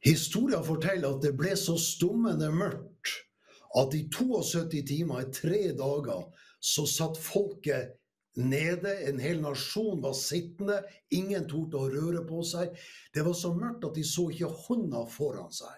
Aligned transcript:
Historia 0.00 0.62
forteller 0.64 1.12
at 1.12 1.24
det 1.24 1.34
ble 1.36 1.52
så 1.58 1.76
stummende 1.80 2.48
mørkt 2.54 3.16
at 3.78 3.94
i 3.94 4.06
72 4.10 4.82
timer, 4.88 5.22
i 5.22 5.32
tre 5.34 5.60
dager, 5.78 6.24
så 6.60 6.86
satt 6.88 7.20
folket 7.20 7.92
nede. 8.40 8.94
En 9.08 9.20
hel 9.22 9.42
nasjon 9.42 10.00
var 10.02 10.16
sittende. 10.18 10.80
Ingen 11.14 11.46
torde 11.50 11.78
å 11.78 11.90
røre 11.92 12.24
på 12.26 12.42
seg. 12.46 12.74
Det 13.14 13.24
var 13.26 13.36
så 13.36 13.52
mørkt 13.54 13.86
at 13.86 13.94
de 13.98 14.06
så 14.06 14.26
ikke 14.32 14.50
hånda 14.66 15.04
foran 15.12 15.52
seg. 15.54 15.76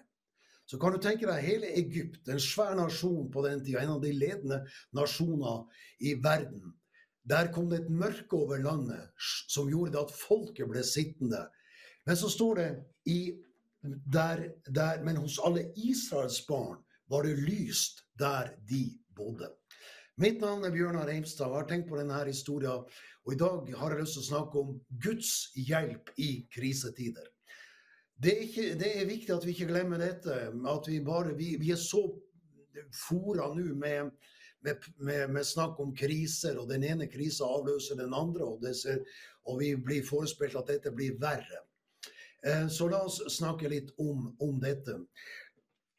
Så 0.65 0.79
kan 0.81 0.95
du 0.95 1.03
tenke 1.03 1.29
deg 1.29 1.45
hele 1.45 1.69
Egypt, 1.77 2.23
en 2.33 2.41
svær 2.41 2.77
nasjon 2.79 3.27
på 3.33 3.43
den 3.45 3.61
tida, 3.65 3.83
en 3.83 3.99
av 3.99 4.05
de 4.05 4.13
ledende 4.17 4.63
nasjoner 4.97 5.67
i 6.01 6.15
verden. 6.23 6.73
Der 7.29 7.51
kom 7.53 7.69
det 7.71 7.83
et 7.83 7.91
mørke 7.93 8.39
over 8.39 8.63
landet 8.63 9.11
som 9.53 9.69
gjorde 9.71 10.01
at 10.01 10.15
folket 10.15 10.71
ble 10.71 10.81
sittende. 10.87 11.45
Men 12.09 12.19
så 12.19 12.31
står 12.33 12.59
det 12.59 12.71
i 13.11 13.19
der, 13.83 14.49
der, 14.67 15.03
Men 15.05 15.17
hos 15.17 15.39
alle 15.39 15.73
Israels 15.77 16.41
barn 16.47 16.79
var 17.11 17.23
det 17.23 17.39
lyst 17.39 18.05
der 18.19 18.55
de 18.69 18.99
bodde. 19.17 19.51
Mitt 20.17 20.41
navn 20.41 20.65
er 20.65 20.71
Bjørnar 20.71 21.09
Reimstad 21.09 21.49
og 21.49 21.63
har 21.63 21.69
tenkt 21.69 21.89
på 21.89 21.99
denne 21.99 22.25
historien. 22.25 22.85
Og 23.25 23.33
i 23.33 23.39
dag 23.39 23.71
har 23.79 23.95
jeg 23.95 24.03
lyst 24.03 24.19
til 24.19 24.23
å 24.23 24.29
snakke 24.29 24.61
om 24.61 24.75
Guds 25.03 25.33
hjelp 25.57 26.13
i 26.21 26.47
krisetider. 26.53 27.27
Det 28.23 28.33
er, 28.33 28.43
ikke, 28.47 28.67
det 28.79 28.91
er 29.01 29.09
viktig 29.09 29.33
at 29.35 29.47
vi 29.47 29.55
ikke 29.55 29.71
glemmer 29.73 29.99
dette. 29.99 30.37
At 30.69 30.89
vi 30.89 31.01
bare 31.01 31.35
Vi, 31.39 31.57
vi 31.59 31.73
er 31.73 31.81
så 31.81 32.05
fora 32.95 33.49
nå 33.55 33.75
med, 33.75 34.13
med, 34.63 34.89
med, 34.97 35.31
med, 35.31 35.45
snakk 35.47 35.81
om 35.81 35.95
kriser, 35.97 36.59
og 36.61 36.69
den 36.71 36.85
ene 36.85 37.09
krisa 37.11 37.49
avløser 37.49 37.99
den 37.99 38.15
andre, 38.15 38.45
og, 38.45 38.67
ser, 38.77 39.03
og 39.49 39.59
vi 39.61 39.75
blir 39.77 40.07
forespilt 40.07 40.57
at 40.61 40.71
dette 40.71 40.93
blir 40.95 41.19
verre. 41.21 41.65
Eh, 42.47 42.69
så 42.69 42.89
la 42.89 43.03
oss 43.07 43.21
snakke 43.37 43.71
litt 43.71 43.93
om, 44.03 44.31
om 44.43 44.59
dette. 44.61 44.97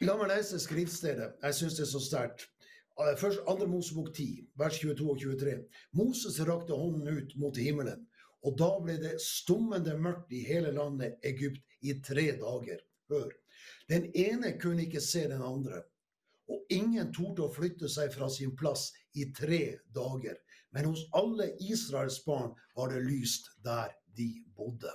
La 0.03 0.15
meg 0.19 0.33
lese 0.33 0.59
skriftstedet. 0.59 1.37
Jeg 1.43 1.55
syns 1.55 1.77
det 1.77 1.85
er 1.85 1.91
så 1.93 2.01
sterkt. 2.03 2.47
Eh, 2.99 3.13
først 3.19 3.45
2. 3.47 3.67
Mosebok 3.71 4.11
10, 4.13 4.49
vers 4.59 4.79
22 4.81 5.07
og 5.13 5.21
23. 5.21 5.53
Moses 5.97 6.41
rakte 6.43 6.75
hånden 6.77 7.07
ut 7.21 7.37
mot 7.39 7.57
himmelen, 7.57 8.03
og 8.43 8.57
da 8.59 8.69
ble 8.83 8.97
det 8.99 9.13
stummende 9.23 9.95
mørkt 9.97 10.33
i 10.35 10.43
hele 10.43 10.73
landet 10.75 11.15
Egypt 11.23 11.63
i 11.81 11.95
tre 12.03 12.33
dager. 12.41 12.83
Hør. 13.09 13.31
Den 13.89 14.09
ene 14.15 14.53
kunne 14.59 14.83
ikke 14.83 15.01
se 15.03 15.23
den 15.31 15.41
andre, 15.41 15.81
og 16.51 16.67
ingen 16.73 17.13
torde 17.15 17.45
å 17.45 17.53
flytte 17.53 17.87
seg 17.89 18.11
fra 18.11 18.27
sin 18.31 18.51
plass 18.59 18.89
i 19.15 19.29
tre 19.35 19.79
dager. 19.95 20.35
Men 20.75 20.89
hos 20.91 21.05
alle 21.15 21.53
Israels 21.63 22.19
barn 22.25 22.51
var 22.75 22.91
det 22.91 23.05
lyst 23.05 23.47
der 23.63 23.95
de 24.17 24.29
bodde. 24.57 24.91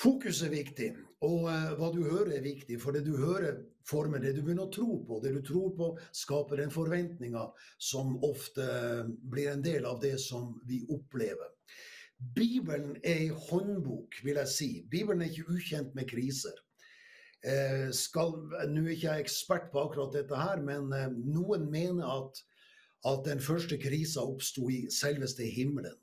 Fokus 0.00 0.42
er 0.42 0.50
viktig, 0.50 0.88
og 1.22 1.46
uh, 1.46 1.72
hva 1.78 1.90
du 1.94 2.02
hører 2.02 2.34
er 2.38 2.44
viktig. 2.44 2.80
For 2.82 2.94
det 2.94 3.04
du 3.06 3.14
hører, 3.20 3.60
former 3.86 4.22
det 4.22 4.34
du 4.34 4.42
begynner 4.42 4.66
å 4.66 4.74
tro 4.74 4.98
på. 5.06 5.20
Det 5.22 5.34
du 5.36 5.40
tror 5.46 5.74
på, 5.78 5.90
skaper 6.24 6.62
den 6.62 6.72
forventninga 6.74 7.46
som 7.78 8.16
ofte 8.26 8.66
blir 9.30 9.52
en 9.52 9.64
del 9.64 9.86
av 9.88 10.00
det 10.02 10.16
som 10.22 10.54
vi 10.68 10.82
opplever. 10.90 11.52
Bibelen 12.34 12.94
er 13.02 13.26
ei 13.26 13.32
håndbok, 13.48 14.20
vil 14.24 14.38
jeg 14.40 14.50
si. 14.50 14.68
Bibelen 14.90 15.22
er 15.22 15.32
ikke 15.32 15.58
ukjent 15.58 15.94
med 15.94 16.08
kriser. 16.08 16.56
Eh, 17.44 17.90
Nå 17.90 18.84
er 18.86 18.94
ikke 18.94 19.10
jeg 19.10 19.24
ekspert 19.26 19.68
på 19.72 19.82
akkurat 19.82 20.14
dette 20.16 20.38
her, 20.38 20.62
men 20.64 20.92
eh, 20.96 21.10
noen 21.12 21.66
mener 21.70 22.08
at, 22.08 22.40
at 23.10 23.26
den 23.26 23.42
første 23.44 23.76
krisa 23.82 24.24
oppsto 24.24 24.70
i 24.72 24.86
selveste 24.90 25.44
himmelen 25.44 25.98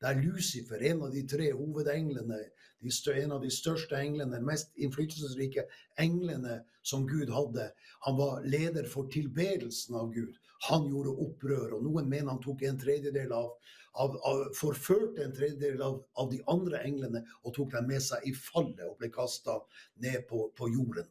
der 0.00 0.16
Lucifer, 0.16 0.80
en 0.80 1.02
av 1.04 1.12
de 1.12 1.26
tre 1.28 1.50
hovedenglene, 1.52 2.38
de 2.38 2.59
en 2.80 3.32
av 3.32 3.42
de 3.42 3.50
største 3.52 3.96
englene, 3.96 4.36
den 4.36 4.46
mest 4.46 4.70
innflytelsesrike 4.76 5.66
englene 6.00 6.60
som 6.82 7.06
Gud 7.08 7.30
hadde, 7.30 7.70
han 8.06 8.16
var 8.16 8.44
leder 8.44 8.88
for 8.88 9.10
tilbedelsen 9.12 9.98
av 10.00 10.12
Gud. 10.14 10.38
Han 10.68 10.88
gjorde 10.88 11.16
opprør, 11.24 11.76
og 11.76 11.84
noen 11.84 12.08
mener 12.08 12.34
han 12.34 12.42
tok 12.42 12.62
en 12.68 12.80
tredjedel 12.80 13.32
av, 13.32 13.52
av, 14.00 14.16
av 14.28 14.42
forførte 14.56 15.24
en 15.24 15.36
tredjedel 15.36 15.80
av, 15.84 16.02
av, 16.20 16.30
de 16.32 16.40
andre 16.52 16.82
englene 16.84 17.24
og 17.42 17.54
tok 17.56 17.72
dem 17.76 17.88
med 17.88 18.02
seg 18.04 18.26
i 18.28 18.34
fallet 18.36 18.84
og 18.86 18.98
ble 19.00 19.10
kasta 19.12 19.58
ned 20.04 20.26
på, 20.28 20.48
på 20.56 20.68
jorden. 20.72 21.08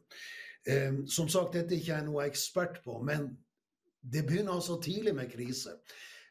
Um, 0.68 1.02
som 1.08 1.28
sagt, 1.32 1.54
dette 1.56 1.74
er 1.74 1.80
ikke 1.80 1.94
jeg 1.96 2.06
noe 2.06 2.26
ekspert 2.28 2.82
på, 2.84 2.98
men 3.06 3.32
det 4.00 4.26
begynner 4.28 4.58
altså 4.58 4.78
tidlig 4.82 5.14
med 5.16 5.30
krise. 5.32 5.76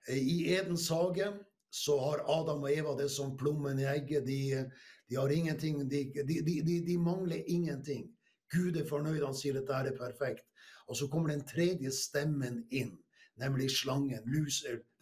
I 0.09 0.56
Edens 0.56 0.88
hage 0.90 1.28
så 1.69 2.00
har 2.02 2.24
Adam 2.40 2.64
og 2.66 2.72
Eva 2.72 2.96
det 2.97 3.09
som 3.14 3.35
plommen 3.38 3.80
i 3.81 3.88
egget. 3.90 4.25
De, 4.25 4.64
de 5.09 5.16
har 5.16 5.30
ingenting, 5.30 5.90
de, 5.90 6.03
de, 6.24 6.81
de, 6.86 6.97
mangler 6.97 7.44
ingenting. 7.50 8.08
Gud 8.53 8.78
er 8.78 8.86
fornøyd, 8.86 9.24
han 9.25 9.38
sier 9.38 9.58
dette 9.58 9.74
er 9.74 9.96
perfekt. 9.97 10.46
Og 10.90 10.97
så 10.97 11.08
kommer 11.09 11.34
den 11.34 11.46
tredje 11.50 11.92
stemmen 11.94 12.64
inn, 12.70 12.96
nemlig 13.42 13.72
slangen. 13.74 14.25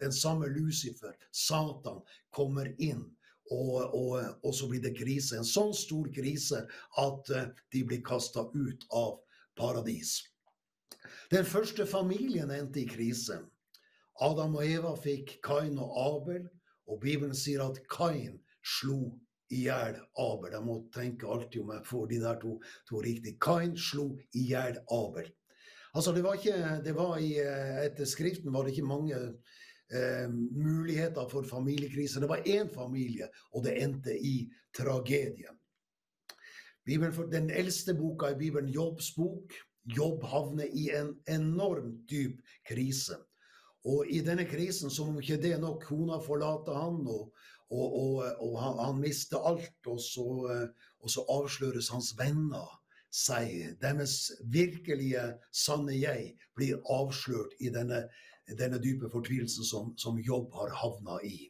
Den 0.00 0.12
samme 0.12 0.48
Lucifer, 0.52 1.12
Satan, 1.32 2.00
kommer 2.32 2.72
inn. 2.78 3.04
Og, 3.50 3.94
og, 3.96 4.16
og, 4.44 4.50
så 4.54 4.68
blir 4.68 4.82
det 4.84 4.96
krise. 4.96 5.38
En 5.38 5.48
sånn 5.48 5.72
stor 5.76 6.08
krise 6.12 6.66
at 7.00 7.30
eh, 7.32 7.46
de 7.72 7.80
blir 7.88 8.02
kasta 8.04 8.44
ut 8.52 8.84
av 8.92 9.22
paradis. 9.56 10.18
Den 11.32 11.48
første 11.48 11.86
familien 11.88 12.52
endte 12.52 12.82
i 12.82 12.88
krise. 12.88 13.40
Adam 14.20 14.58
og 14.58 14.66
Eva 14.66 14.92
fikk 15.00 15.38
Kain 15.46 15.80
og 15.80 15.96
Abel, 16.02 16.44
og 16.88 17.00
Bibelen 17.00 17.36
sier 17.36 17.64
at 17.64 17.80
Kain 17.92 18.36
slo 18.64 19.14
i 19.50 19.64
hjel 19.64 19.98
Abel. 20.20 20.54
Jeg 20.54 20.64
må 20.66 20.78
tenke 20.94 21.28
alltid 21.28 21.62
om 21.62 21.74
jeg 21.74 21.86
får 21.88 22.06
de 22.10 22.20
der 22.22 22.40
to, 22.42 22.54
to 22.88 23.02
riktig. 23.04 23.36
Kain 23.42 23.76
slo 23.78 24.10
i 24.36 24.48
hjel 24.50 24.80
Abel. 24.94 25.30
Altså, 25.94 26.12
det 26.12 26.24
var 26.24 26.36
ikke, 26.36 26.80
det 26.84 26.94
var 26.96 27.16
i, 27.18 27.32
eh, 27.40 27.78
Etter 27.86 28.08
Skriften 28.08 28.52
var 28.52 28.66
det 28.66 28.74
ikke 28.74 28.88
mange 28.88 29.16
eh, 29.18 30.26
muligheter 30.28 31.28
for 31.30 31.48
familiekrise. 31.48 32.20
Det 32.20 32.28
var 32.28 32.44
én 32.44 32.68
familie, 32.74 33.30
og 33.52 33.64
det 33.64 33.78
endte 33.82 34.14
i 34.14 34.42
tragedie. 34.76 35.54
Bibelen, 36.84 37.32
den 37.32 37.50
eldste 37.50 37.94
boka 37.96 38.32
i 38.32 38.38
Bibelen, 38.38 38.68
Jobbs 38.72 39.14
bok, 39.16 39.56
Jobb 39.96 40.22
havner 40.28 40.68
i 40.68 40.90
en 40.92 41.14
enormt 41.28 42.04
dyp 42.10 42.40
krise. 42.68 43.16
Og 43.88 44.08
i 44.12 44.20
denne 44.20 44.44
krisen, 44.44 44.90
som 44.90 45.08
om 45.12 45.20
ikke 45.20 45.40
det 45.40 45.54
er 45.56 45.62
nok, 45.62 45.84
kona 45.88 46.18
forlater 46.20 46.76
han, 46.76 47.00
og, 47.08 47.32
og, 47.70 47.86
og, 48.00 48.14
og 48.44 48.54
han, 48.62 48.78
han, 48.86 49.00
mister 49.00 49.44
alt. 49.48 49.86
Og 49.86 50.00
så, 50.00 50.26
og 51.00 51.10
så, 51.10 51.24
avsløres 51.28 51.90
hans 51.92 52.14
venner 52.18 52.70
seg. 53.10 53.76
Deres 53.82 54.32
virkelige, 54.52 55.24
sanne 55.52 55.96
jeg 55.98 56.32
blir 56.56 56.80
avslørt 56.92 57.54
i 57.60 57.72
denne, 57.74 58.06
denne 58.58 58.80
dype 58.82 59.10
fortvilelsen 59.12 59.66
som, 59.66 59.94
som 60.00 60.20
Jobb 60.20 60.56
har 60.56 60.74
havna 60.80 61.20
i. 61.24 61.48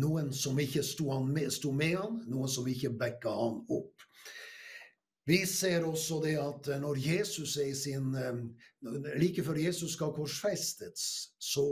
Noen 0.00 0.32
som 0.36 0.58
ikke 0.60 0.84
sto, 0.84 1.08
med, 1.24 1.48
sto 1.52 1.72
med 1.72 1.96
han, 1.96 2.18
noen 2.28 2.50
som 2.52 2.66
ikke 2.68 2.92
backa 3.00 3.32
han 3.32 3.62
opp. 3.72 4.04
Vi 5.26 5.40
ser 5.48 5.82
også 5.82 6.20
det 6.22 6.36
at 6.38 6.68
eh, 6.70 6.78
når 6.78 7.00
Jesus 7.02 7.56
er 7.58 7.72
i 7.72 7.74
sin 7.74 8.12
eh, 8.14 8.42
Like 9.18 9.42
før 9.42 9.56
Jesus 9.58 9.96
skal 9.96 10.12
korsfestes, 10.14 11.32
så, 11.42 11.64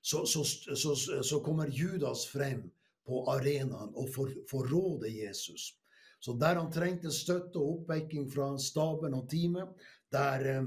så, 0.00 0.22
så, 0.24 0.94
så 1.20 1.40
kommer 1.44 1.68
Judas 1.68 2.22
frem 2.30 2.62
på 3.06 3.24
arenaen 3.32 3.92
og 3.94 4.10
for, 4.14 4.30
forråder 4.50 5.10
Jesus. 5.12 5.72
Så 6.20 6.32
der 6.40 6.56
han 6.56 6.70
trengte 6.72 7.12
støtte 7.12 7.60
og 7.60 7.80
oppvekking 7.80 8.30
fra 8.32 8.54
staben 8.58 9.16
og 9.16 9.26
teamet, 9.28 9.74
der, 10.12 10.64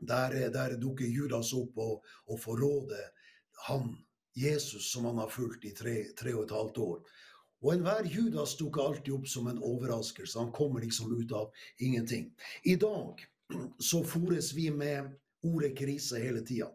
der, 0.00 0.38
der 0.50 0.78
dukker 0.80 1.06
Judas 1.06 1.52
opp 1.54 1.78
og, 1.78 2.00
og 2.26 2.40
forråder 2.42 3.04
han, 3.68 3.92
Jesus, 4.34 4.90
som 4.92 5.04
han 5.06 5.20
har 5.22 5.30
fulgt 5.30 5.64
i 5.64 5.70
tre, 5.78 5.94
tre 6.18 6.32
og 6.34 6.48
et 6.48 6.56
halvt 6.56 6.80
år. 6.82 7.04
Og 7.64 7.70
enhver 7.72 8.08
Judas 8.10 8.56
dukker 8.58 8.82
alltid 8.82 9.12
opp 9.14 9.28
som 9.30 9.46
en 9.48 9.62
overraskelse. 9.62 10.38
Han 10.40 10.50
kommer 10.52 10.82
liksom 10.82 11.14
ut 11.14 11.32
av 11.32 11.52
ingenting. 11.78 12.32
I 12.64 12.74
dag 12.76 13.22
så 13.78 14.02
fores 14.04 14.50
vi 14.56 14.70
med 14.74 15.14
ordet 15.44 15.76
krise 15.78 16.18
hele 16.18 16.42
tida. 16.44 16.68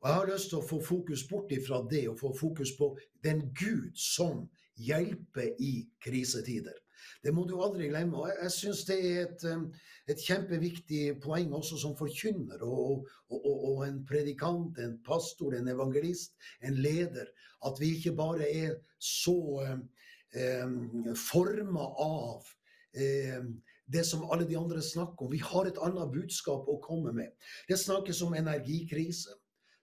Og 0.00 0.08
jeg 0.08 0.16
har 0.16 0.30
lyst 0.30 0.48
til 0.48 0.60
å 0.60 0.66
få 0.66 0.78
fokus 0.84 1.26
bort 1.28 1.50
ifra 1.52 1.82
det, 1.90 2.06
og 2.08 2.20
få 2.20 2.32
fokus 2.36 2.72
på 2.78 2.94
den 3.24 3.42
Gud 3.56 3.90
som 3.98 4.46
hjelper 4.80 5.52
i 5.60 5.74
krisetider. 6.00 6.76
Det 7.24 7.32
må 7.36 7.44
du 7.48 7.54
aldri 7.60 7.88
glemme. 7.88 8.16
og 8.16 8.30
Jeg 8.42 8.52
syns 8.54 8.84
det 8.88 8.96
er 8.96 9.18
et, 9.26 9.44
um, 9.52 9.66
et, 10.08 10.20
kjempeviktig 10.20 11.02
poeng 11.24 11.52
også 11.56 11.78
som 11.80 11.96
forkynner 11.98 12.64
og, 12.64 13.06
og, 13.28 13.38
og, 13.38 13.56
og, 13.70 13.82
en 13.88 14.02
predikant, 14.08 14.78
en 14.80 14.98
pastor, 15.04 15.56
en 15.56 15.68
evangelist, 15.68 16.36
en 16.64 16.80
leder. 16.80 17.28
At 17.66 17.80
vi 17.80 17.94
ikke 17.96 18.16
bare 18.16 18.48
er 18.48 18.78
så 18.98 19.36
um, 19.64 19.84
eh, 20.32 21.12
forma 21.28 21.90
av 22.04 22.48
eh, 22.96 23.44
det 23.90 24.04
som 24.06 24.24
alle 24.30 24.46
de 24.48 24.56
andre 24.58 24.82
snakker 24.82 25.26
om. 25.26 25.32
Vi 25.32 25.42
har 25.44 25.68
et 25.68 25.80
annet 25.82 26.12
budskap 26.14 26.68
å 26.68 26.80
komme 26.84 27.12
med. 27.16 27.32
Det 27.68 27.78
snakkes 27.80 28.22
om 28.24 28.36
energikrise. 28.38 29.39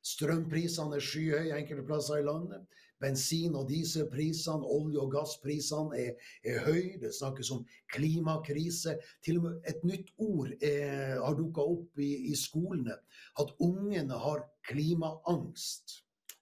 Strømprisene 0.07 0.97
er 0.97 1.03
skyhøye 1.03 1.55
enkelte 1.57 1.85
plasser 1.87 2.21
i 2.21 2.27
landet. 2.27 2.67
bensin- 3.01 3.55
og 3.55 3.67
dieselprisene, 3.69 4.65
olje- 4.65 5.01
og 5.01 5.11
gassprisene 5.13 5.99
er, 6.01 6.15
er 6.43 6.63
høye. 6.65 6.97
Det 7.01 7.13
snakkes 7.13 7.51
om 7.53 7.65
klimakrise. 7.93 8.95
Til 9.21 9.37
og 9.37 9.43
med 9.43 9.69
et 9.69 9.83
nytt 9.85 10.09
ord 10.17 10.49
er, 10.61 11.19
har 11.21 11.37
dukka 11.37 11.61
opp 11.61 12.01
i, 12.01 12.31
i 12.31 12.35
skolene. 12.35 12.97
At 13.39 13.53
ungene 13.59 14.17
har 14.17 14.47
klimaangst. 14.65 15.99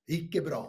Ikke 0.08 0.46
bra. 0.46 0.64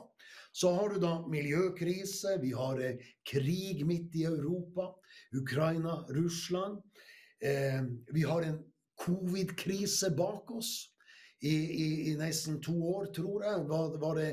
Så 0.57 0.73
har 0.75 0.89
du 0.89 1.01
da 1.03 1.21
miljøkrise, 1.29 2.39
vi 2.41 2.51
har 2.57 2.81
eh, 2.81 2.99
krig 3.29 3.85
midt 3.87 4.15
i 4.17 4.25
Europa, 4.25 4.89
Ukraina, 5.37 6.01
Russland. 6.17 6.81
Eh, 7.45 7.83
vi 8.17 8.23
har 8.25 8.43
en 8.43 8.63
covid-krise 9.05 10.15
bak 10.17 10.51
oss. 10.51 10.96
I, 11.41 11.53
i, 11.53 11.89
I, 12.11 12.15
nesten 12.17 12.61
to 12.65 12.75
år, 12.95 13.11
tror 13.17 13.45
jeg, 13.45 13.65
var, 13.69 13.99
var 14.01 14.17
det, 14.21 14.31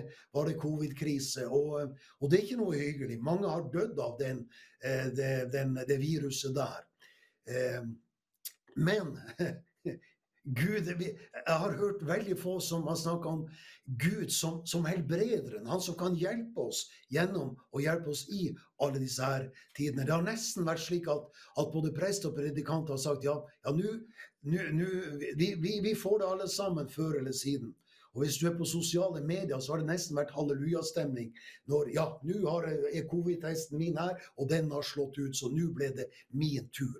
det 0.47 0.55
covid-krise. 0.61 1.47
Og, 1.47 1.97
og, 2.19 2.29
det 2.31 2.39
er 2.39 2.45
ikke 2.45 2.61
noe 2.61 2.79
hyggelig. 2.79 3.19
Mange 3.23 3.50
har 3.51 3.67
dødd 3.73 4.00
av 4.00 4.15
den, 4.21 4.45
eh, 4.83 5.09
det, 5.15 5.33
den, 5.51 5.75
det 5.89 6.00
viruset 6.00 6.55
der. 6.55 6.79
Eh, 7.51 7.83
men 8.79 9.17
Gud, 10.44 10.89
Jeg 11.00 11.15
har 11.47 11.75
hørt 11.79 12.01
veldig 12.03 12.35
få 12.39 12.57
som 12.59 12.88
har 12.88 12.97
snakka 13.00 13.29
om 13.29 13.44
Gud 14.00 14.31
som, 14.31 14.65
som 14.67 14.83
helbrederen. 14.85 15.67
Han 15.71 15.81
som 15.81 15.95
kan 15.95 16.17
hjelpe 16.19 16.65
oss 16.67 16.81
gjennom 17.11 17.53
og 17.71 17.83
hjelpe 17.83 18.11
oss 18.11 18.25
i 18.27 18.50
alle 18.83 19.00
disse 19.00 19.23
her 19.23 19.47
tidene. 19.77 20.03
Det 20.03 20.11
har 20.11 20.25
nesten 20.25 20.67
vært 20.67 20.83
slik 20.83 21.07
at, 21.11 21.29
at 21.59 21.71
både 21.71 21.94
prest 21.95 22.27
og 22.27 22.35
predikant 22.35 22.91
har 22.91 23.00
sagt 23.00 23.23
ja, 23.23 23.38
ja 23.63 23.75
nu, 23.75 24.03
nu, 24.43 24.59
nu, 24.73 24.87
vi, 25.39 25.53
vi, 25.59 25.79
vi, 25.83 25.95
får 25.95 26.19
det 26.19 26.27
alle 26.27 26.47
sammen 26.51 26.89
før 26.89 27.19
eller 27.19 27.31
siden. 27.31 27.73
Og 28.13 28.21
hvis 28.21 28.37
du 28.37 28.47
er 28.47 28.57
på 28.57 28.65
sosiale 28.65 29.23
medier, 29.25 29.59
så 29.59 29.73
har 29.73 29.81
det 29.81 29.89
nesten 29.89 30.17
vært 30.17 30.33
hallelujastemning 30.35 31.31
når 31.71 31.93
ja, 31.95 32.05
nå 32.27 32.57
er 32.93 33.07
covid-testen 33.09 33.79
min 33.81 33.97
her, 33.97 34.19
og 34.37 34.51
den 34.51 34.69
har 34.71 34.85
slått 34.85 35.17
ut, 35.17 35.33
så 35.33 35.49
nå 35.49 35.71
ble 35.73 35.89
det 35.97 36.11
min 36.29 36.69
tur. 36.75 36.99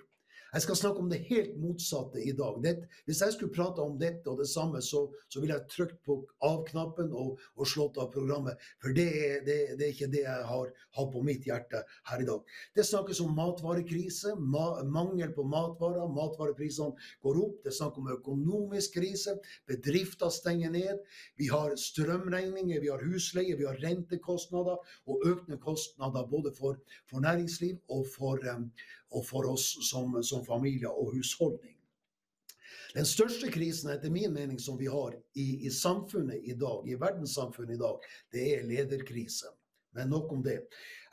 Jeg 0.54 0.62
skal 0.68 0.78
snakke 0.78 1.02
om 1.02 1.08
det 1.10 1.18
helt 1.32 1.56
motsatte 1.58 2.22
i 2.22 2.32
dag. 2.38 2.60
Det, 2.62 2.74
hvis 3.08 3.24
jeg 3.26 3.34
skulle 3.34 3.54
prate 3.56 3.82
om 3.82 3.96
dette 3.98 4.30
og 4.30 4.38
det 4.38 4.46
samme, 4.52 4.84
så, 4.86 5.08
så 5.26 5.42
ville 5.42 5.56
jeg 5.56 5.66
trykt 5.72 5.98
på 6.06 6.20
av-knappen 6.46 7.10
og, 7.10 7.42
og, 7.58 7.66
slått 7.66 7.98
av 7.98 8.12
programmet. 8.14 8.62
For 8.84 8.94
det, 8.94 9.08
det, 9.48 9.58
det, 9.80 9.88
er 9.88 9.96
ikke 9.96 10.12
det 10.14 10.22
jeg 10.22 10.46
har, 10.52 10.70
har, 11.00 11.10
på 11.16 11.24
mitt 11.26 11.48
hjerte 11.50 11.82
her 12.12 12.22
i 12.22 12.30
dag. 12.30 12.54
Det 12.78 12.86
snakkes 12.86 13.24
om 13.26 13.34
matvarekrise, 13.34 14.36
ma, 14.38 14.68
mangel 14.86 15.34
på 15.34 15.48
matvarer. 15.50 16.06
Matvareprisene 16.14 17.02
går 17.26 17.42
opp. 17.48 17.58
Det 17.66 17.74
er 17.74 17.80
snakk 17.80 17.98
om 18.04 18.14
økonomisk 18.14 19.00
krise. 19.00 19.40
Bedrifter 19.70 20.30
stenger 20.34 20.76
ned. 20.78 21.02
Vi 21.42 21.50
har 21.50 21.74
strømregninger, 21.82 22.78
vi 22.84 22.94
har 22.94 23.02
husleie, 23.02 23.58
vi 23.58 23.66
har 23.66 23.82
rentekostnader 23.82 24.78
og 25.10 25.30
økende 25.34 25.58
kostnader 25.66 26.30
både 26.30 26.54
for, 26.54 26.78
for 27.10 27.26
næringsliv 27.26 27.82
og 27.90 28.06
for, 28.14 28.38
um, 28.54 28.70
og 29.14 29.26
for 29.28 29.48
oss 29.52 29.70
som, 29.90 30.18
som 30.24 30.46
familie 30.46 30.90
og 30.90 31.14
husholdning. 31.16 31.78
Den 32.94 33.08
største 33.10 33.50
krisen 33.50 33.90
etter 33.90 34.12
min 34.14 34.34
mening 34.34 34.60
som 34.62 34.78
vi 34.78 34.86
har 34.92 35.16
i, 35.34 35.66
i, 35.66 35.70
samfunnet 35.74 36.46
i 36.46 36.54
dag, 36.54 36.86
i 36.86 36.98
verdenssamfunnet 37.02 37.76
i 37.76 37.82
dag, 37.82 38.10
det 38.34 38.44
er 38.54 38.68
lederkrise. 38.70 39.50
Men 39.98 40.10
nok 40.14 40.32
om 40.34 40.44
det. 40.46 40.60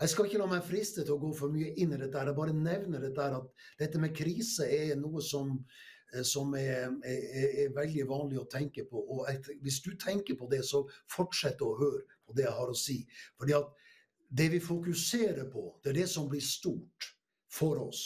Jeg 0.01 0.13
skal 0.13 0.29
ikke 0.29 0.41
la 0.41 0.49
meg 0.49 0.65
friste 0.65 1.05
til 1.05 1.17
å 1.17 1.21
gå 1.21 1.31
for 1.37 1.53
mye 1.53 1.73
inn 1.81 1.93
i 1.93 2.01
dette. 2.01 2.21
Jeg 2.25 2.37
bare 2.37 2.57
nevner 2.57 3.01
dette 3.05 3.29
at 3.37 3.65
dette 3.81 4.01
med 4.01 4.15
krise 4.17 4.69
er 4.69 4.95
noe 5.01 5.25
som, 5.25 5.53
eh, 6.13 6.25
som 6.25 6.53
er, 6.57 6.89
er, 7.05 7.25
er, 7.65 7.75
veldig 7.77 8.07
vanlig 8.09 8.41
å 8.41 8.49
tenke 8.53 8.85
på. 8.89 9.01
Og 9.01 9.29
et, 9.33 9.49
hvis 9.65 9.81
du 9.85 9.93
tenker 10.01 10.37
på 10.41 10.49
det, 10.53 10.63
så 10.69 10.83
fortsett 11.13 11.65
å 11.65 11.75
høre 11.81 12.05
på 12.25 12.37
det 12.37 12.45
jeg 12.49 12.57
har 12.61 12.73
å 12.73 12.77
si. 12.77 12.99
Fordi 13.41 13.57
at 13.57 13.73
det 14.31 14.51
vi 14.53 14.61
fokuserer 14.65 15.49
på, 15.53 15.67
det 15.85 15.93
er 15.93 16.03
det 16.03 16.11
som 16.13 16.29
blir 16.29 16.45
stort 16.45 17.13
for 17.53 17.81
oss. 17.89 18.03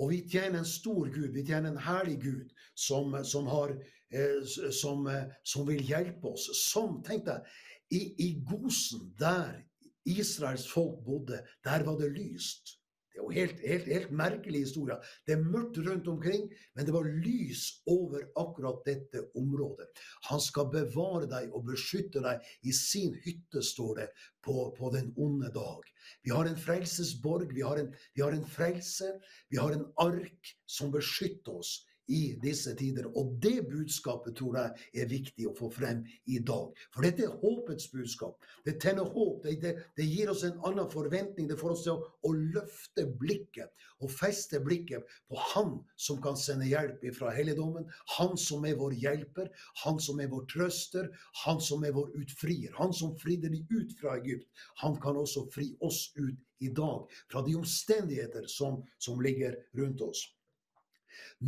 Og 0.00 0.10
vi 0.10 0.22
tjener 0.28 0.62
en 0.62 0.68
stor 0.68 1.10
Gud, 1.12 1.32
vi 1.34 1.44
tjener 1.46 1.72
en 1.72 1.82
herlig 1.84 2.18
Gud 2.22 2.52
som, 2.74 3.12
som, 3.24 3.46
har, 3.46 3.74
eh, 4.10 4.40
som, 4.72 5.06
eh, 5.06 5.28
som 5.44 5.66
vil 5.68 5.82
hjelpe 5.84 6.32
oss. 6.32 6.48
Som, 6.64 7.02
tenk 7.06 7.26
deg, 7.28 7.44
i, 7.92 8.02
i 8.24 8.28
Gosen, 8.48 9.10
der 9.20 9.60
Israels 10.08 10.64
folk 10.68 11.04
bodde, 11.04 11.42
der 11.64 11.84
var 11.84 12.00
det 12.00 12.12
lyst. 12.16 12.78
Det 13.12 13.20
er 13.20 13.24
jo 13.26 13.34
helt, 13.36 13.58
helt, 13.60 13.88
helt 13.92 14.12
merkelig 14.16 14.62
historie. 14.64 14.96
Det 15.26 15.34
er 15.34 15.44
mørkt 15.44 15.76
rundt 15.84 16.08
omkring, 16.08 16.46
men 16.74 16.86
det 16.88 16.94
var 16.94 17.04
lys 17.04 17.66
over 17.92 18.24
akkurat 18.40 18.80
dette 18.88 19.26
området. 19.36 19.90
Han 20.30 20.40
skal 20.40 20.70
bevare 20.72 21.28
deg 21.28 21.52
og 21.52 21.66
beskytte 21.68 22.24
deg 22.24 22.40
i 22.64 22.72
sin 22.72 23.12
hytte, 23.26 23.60
står 23.60 24.00
det, 24.00 24.08
på, 24.42 24.70
på 24.78 24.90
den 24.96 25.12
onde 25.20 25.52
dag. 25.52 25.84
Vi 26.24 26.32
har 26.32 26.48
en 26.48 26.58
frelsesborg, 26.58 27.52
vi 27.52 27.62
har 27.62 27.84
en, 27.84 27.92
vi 28.16 28.24
har 28.24 28.32
en 28.32 28.48
frelse, 28.48 29.12
vi 29.52 29.60
har 29.60 29.76
en 29.76 29.86
ark 30.00 30.56
som 30.66 30.90
beskytter 30.94 31.60
oss 31.60 31.82
i 32.08 32.34
disse 32.42 32.74
tider. 32.78 33.06
Og 33.18 33.36
det 33.42 33.62
budskapet 33.70 34.36
tror 34.38 34.58
jeg 34.58 35.02
er 35.02 35.10
viktig 35.10 35.46
å 35.48 35.54
få 35.56 35.70
frem 35.72 36.02
i 36.30 36.40
dag. 36.42 36.72
For 36.94 37.06
dette 37.06 37.26
er 37.26 37.36
håpets 37.42 37.88
budskap. 37.92 38.42
Det 38.66 38.78
tenner 38.82 39.08
håp. 39.14 39.42
Det, 39.44 39.56
det, 39.62 39.72
det 39.98 40.08
gir 40.08 40.32
oss 40.32 40.44
en 40.46 40.58
annen 40.66 40.90
forventning. 40.92 41.48
Det 41.50 41.58
får 41.60 41.76
oss 41.76 41.84
til 41.86 41.94
å, 41.94 42.10
å, 42.26 42.32
løfte 42.56 43.06
blikket 43.20 43.88
og 44.02 44.10
feste 44.10 44.58
blikket 44.64 45.06
på 45.30 45.38
Han 45.52 45.76
som 46.00 46.20
kan 46.22 46.36
sende 46.38 46.68
hjelp 46.68 47.04
fra 47.16 47.32
helligdommen. 47.34 47.86
Han 48.18 48.36
som 48.40 48.66
er 48.68 48.78
vår 48.80 48.96
hjelper. 48.98 49.50
Han 49.84 50.00
som 50.02 50.20
er 50.22 50.30
vår 50.32 50.46
trøster. 50.52 51.10
Han 51.44 51.62
som 51.62 51.86
er 51.86 51.94
vår 51.96 52.12
utfrier. 52.18 52.74
Han 52.80 52.94
som 52.96 53.16
fridde 53.20 53.52
de 53.52 53.62
ut 53.70 53.94
fra 54.00 54.18
Egypt. 54.18 54.48
Han 54.82 54.98
kan 55.02 55.18
også 55.18 55.46
fri 55.54 55.72
oss 55.80 56.08
ut 56.18 56.38
i 56.62 56.68
dag 56.70 57.10
fra 57.30 57.42
de 57.42 57.56
omstendigheter 57.58 58.46
som, 58.46 58.82
som 58.98 59.20
ligger 59.20 59.56
rundt 59.78 60.02
oss. 60.06 60.28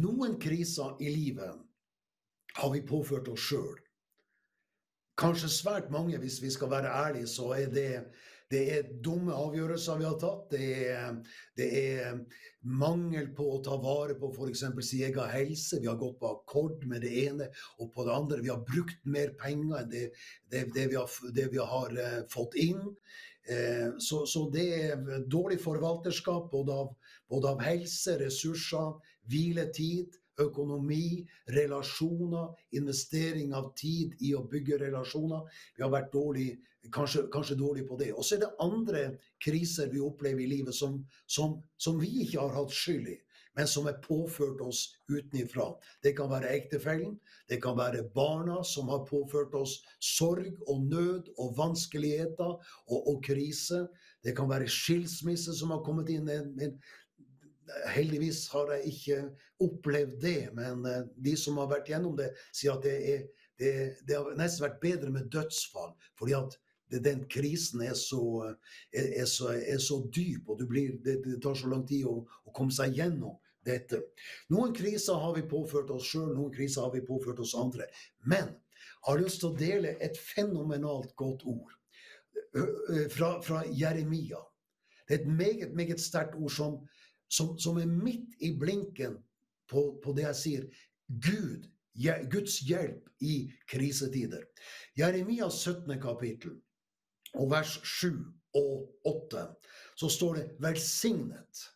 Noen 0.00 0.38
kriser 0.42 0.96
i 1.00 1.10
livet 1.14 1.64
har 2.54 2.70
vi 2.70 2.84
påført 2.86 3.28
oss 3.28 3.48
sjøl. 3.48 3.80
Kanskje 5.18 5.50
svært 5.50 5.90
mange, 5.94 6.18
hvis 6.18 6.40
vi 6.42 6.50
skal 6.50 6.70
være 6.72 6.90
ærlige, 6.90 7.28
så 7.30 7.52
er 7.54 7.68
det, 7.70 7.90
det 8.50 8.62
er 8.74 8.88
dumme 9.04 9.34
avgjørelser 9.34 10.00
vi 10.00 10.06
har 10.08 10.16
tatt. 10.18 10.48
Det 10.50 10.70
er, 10.90 11.20
det 11.58 11.68
er 11.80 12.16
mangel 12.82 13.28
på 13.36 13.46
å 13.54 13.60
ta 13.62 13.76
vare 13.82 14.16
på 14.18 14.32
f.eks. 14.34 14.64
sin 14.88 15.04
egen 15.06 15.30
helse. 15.30 15.78
Vi 15.82 15.90
har 15.90 16.00
gått 16.00 16.18
på 16.18 16.32
akkord 16.32 16.82
med 16.90 17.06
det 17.06 17.12
ene 17.28 17.48
og 17.78 17.92
på 17.94 18.06
det 18.08 18.16
andre. 18.16 18.40
Vi 18.42 18.50
har 18.50 18.66
brukt 18.66 19.06
mer 19.06 19.36
penger 19.38 19.84
enn 19.84 19.92
det, 19.94 20.08
det, 20.50 20.66
vi, 20.90 20.98
har, 20.98 21.14
vi 21.30 21.62
har 21.74 21.98
uh, 22.00 22.20
fått 22.32 22.58
inn. 22.58 22.82
Uh, 23.46 23.94
så, 24.02 24.24
så, 24.26 24.48
det 24.50 24.66
er 24.80 25.26
dårlig 25.30 25.60
forvalterskap 25.62 26.50
både 26.50 26.82
av, 26.84 26.94
både 27.30 27.54
av 27.54 27.66
helse, 27.70 28.18
ressurser, 28.18 28.98
hviletid, 29.30 30.16
økonomi, 30.40 31.24
relasjoner, 31.54 32.54
investering 32.74 33.54
av 33.54 33.70
tid 33.78 34.16
i 34.20 34.34
å 34.34 34.44
bygge 34.50 34.80
relasjoner. 34.82 35.44
Vi 35.76 35.84
har 35.84 35.92
vært 35.94 36.10
dårlig, 36.14 36.48
kanskje, 36.94 37.28
kanskje 37.32 37.58
dårlig 37.60 37.86
på 37.88 37.98
det. 38.00 38.10
Og 38.14 38.26
så 38.26 38.36
er 38.36 38.44
det 38.44 38.54
andre 38.64 39.04
kriser 39.42 39.92
vi 39.92 40.02
opplever 40.02 40.42
i 40.42 40.50
livet 40.56 40.74
som, 40.74 40.98
som, 41.26 41.60
som 41.78 42.00
vi 42.02 42.10
ikke 42.24 42.42
har 42.42 42.56
hatt 42.58 42.74
skyld 42.74 43.12
i 43.14 43.20
men 43.54 43.68
som 43.70 43.86
er 43.86 44.00
påført 44.02 44.60
oss 44.64 44.80
utenfra. 45.10 45.68
Det 46.02 46.14
kan 46.18 46.30
være 46.30 46.50
ektefellen, 46.56 47.16
det 47.48 47.60
kan 47.62 47.76
være 47.78 48.02
barna 48.14 48.62
som 48.66 48.90
har 48.90 49.04
påført 49.06 49.54
oss 49.54 49.76
sorg 50.02 50.56
og 50.66 50.88
nød 50.90 51.30
og 51.38 51.54
vanskeligheter 51.58 52.50
og, 52.50 52.98
og 52.98 53.22
krise. 53.24 53.84
Det 54.24 54.34
kan 54.36 54.50
være 54.50 54.70
skilsmisse 54.70 55.54
som 55.54 55.70
har 55.74 55.84
kommet 55.86 56.10
inn, 56.10 56.30
en, 56.30 56.74
Heldigvis 57.94 58.48
har 58.52 58.72
jeg 58.74 58.92
ikke 58.92 59.20
opplevd 59.64 60.18
det, 60.22 60.38
men 60.56 60.84
eh, 60.88 61.06
de 61.26 61.34
som 61.38 61.58
har 61.60 61.70
vært 61.70 61.88
gjennom 61.92 62.16
det, 62.18 62.30
sier 62.52 62.74
at 62.76 62.84
det, 62.84 62.94
er, 63.14 63.24
det, 63.60 63.72
det 64.08 64.18
har 64.18 64.36
nesten 64.38 64.66
vært 64.66 64.82
bedre 64.82 65.12
med 65.14 65.30
dødsfall. 65.32 65.94
fordi 66.18 66.36
at 66.38 66.58
den 67.04 67.24
krisen 67.30 67.80
er 67.82 67.94
så, 67.98 68.54
er, 68.92 69.24
så, 69.26 69.54
er 69.56 69.78
så, 69.82 70.02
dyp, 70.14 70.48
og 70.48 70.60
blir, 70.68 70.98
det, 71.04 71.22
det, 71.24 71.40
tar 71.42 71.56
så 71.58 71.70
lang 71.72 71.86
tid 71.88 72.04
å, 72.06 72.20
å, 72.44 72.52
komme 72.54 72.74
seg 72.74 72.94
gjennom 72.94 73.38
dette. 73.64 74.02
Noen 74.52 74.74
kriser 74.76 75.18
har 75.18 75.34
vi 75.34 75.46
påført 75.48 75.90
oss 75.90 76.10
sjøl, 76.12 76.34
noen 76.36 76.52
kriser 76.54 76.84
har 76.84 76.92
vi 76.94 77.02
påført 77.06 77.40
oss 77.42 77.56
andre. 77.58 77.88
Men 78.28 78.52
jeg 78.52 79.08
har 79.08 79.22
lyst 79.22 79.40
til 79.42 79.50
å 79.50 79.58
dele 79.58 79.96
et 80.04 80.20
fenomenalt 80.20 81.16
godt 81.16 81.42
ord 81.48 81.72
fra, 83.10 83.38
fra 83.42 83.64
Jeremia. 83.72 84.38
Det 85.08 85.16
er 85.16 85.22
et 85.22 85.28
meget, 85.28 85.74
meget 85.76 86.00
sterkt 86.00 86.36
ord 86.38 86.52
som, 86.52 86.76
som, 87.28 87.58
som 87.58 87.78
er 87.78 87.90
midt 87.90 88.36
i 88.40 88.52
blinken 88.58 89.18
på, 89.70 90.00
på 90.04 90.14
det 90.16 90.26
jeg 90.28 90.40
sier. 90.40 90.66
Gud, 91.08 91.68
Guds 92.32 92.58
hjelp 92.66 93.08
i 93.20 93.50
krisetider. 93.70 94.44
Jeremias 94.98 95.62
17. 95.62 96.00
kapittel 96.02 96.58
og 97.34 97.50
vers 97.50 97.76
7 98.00 98.10
og 98.54 98.88
8, 99.04 99.46
så 99.96 100.08
står 100.08 100.34
det 100.34 100.44
'velsignet'. 100.60 101.73